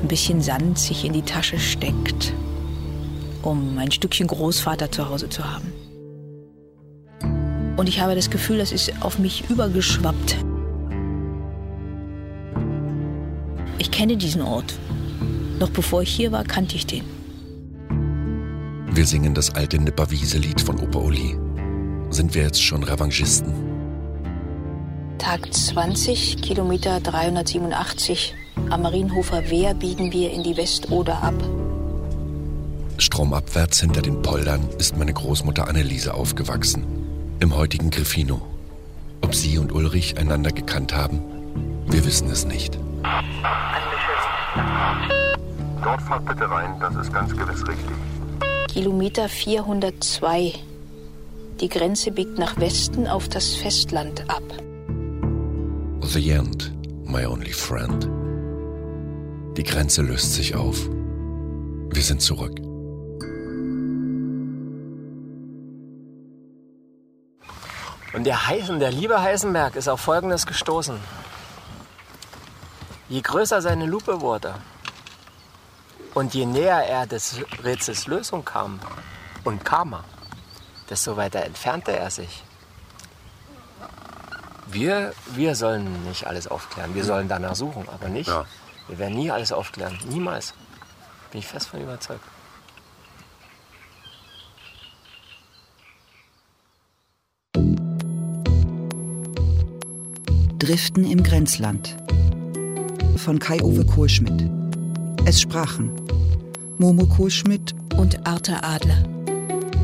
[0.02, 2.34] ein bisschen Sand sich in die Tasche steckt,
[3.42, 5.72] um ein Stückchen Großvater zu Hause zu haben.
[7.76, 10.36] Und ich habe das Gefühl, das ist auf mich übergeschwappt.
[13.80, 14.78] Ich kenne diesen Ort.
[15.58, 17.02] Noch bevor ich hier war, kannte ich den.
[18.92, 21.38] Wir singen das alte Nipperwiese-Lied von Opa Uli.
[22.10, 23.54] Sind wir jetzt schon Revanchisten?
[25.16, 28.34] Tag 20, Kilometer 387.
[28.68, 31.42] Am Marienhofer Wehr biegen wir in die Westoder ab.
[32.98, 36.84] Stromabwärts hinter den Poldern ist meine Großmutter Anneliese aufgewachsen.
[37.40, 38.42] Im heutigen Griffino.
[39.22, 41.22] Ob sie und Ulrich einander gekannt haben,
[41.86, 42.78] wir wissen es nicht.
[45.82, 47.96] Dort fahrt bitte rein, das ist ganz gewiss richtig.
[48.68, 50.54] Kilometer 402.
[51.60, 54.42] Die Grenze biegt nach Westen auf das Festland ab.
[56.02, 56.72] The end,
[57.04, 58.08] my only friend.
[59.56, 60.88] Die Grenze löst sich auf.
[61.92, 62.60] Wir sind zurück.
[68.12, 70.96] Und der Heißen, der liebe Heisenberg, ist auf Folgendes gestoßen.
[73.10, 74.54] Je größer seine Lupe wurde
[76.14, 78.78] und je näher er des Rätsels Lösung kam
[79.42, 80.04] und kam er,
[80.88, 82.44] desto weiter entfernte er sich.
[84.68, 86.94] Wir, wir sollen nicht alles aufklären.
[86.94, 88.28] Wir sollen danach suchen, aber nicht.
[88.28, 88.44] Ja.
[88.86, 89.98] Wir werden nie alles aufklären.
[90.08, 90.54] Niemals.
[91.32, 92.22] Bin ich fest von überzeugt.
[100.60, 101.96] Driften im Grenzland
[103.20, 104.48] von Kai-Uwe Kohlschmidt.
[105.26, 105.92] Es sprachen
[106.78, 109.02] Momo Kohlschmidt und Arthur Adler,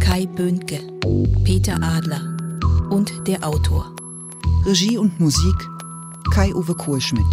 [0.00, 0.80] Kai Böhnke,
[1.44, 2.36] Peter Adler
[2.90, 3.94] und der Autor.
[4.64, 5.54] Regie und Musik
[6.32, 7.26] Kai-Uwe Kohlschmidt.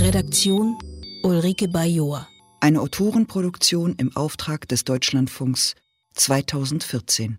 [0.00, 0.76] Redaktion
[1.22, 2.28] Ulrike Bajoa.
[2.60, 5.74] Eine Autorenproduktion im Auftrag des Deutschlandfunks
[6.14, 7.38] 2014.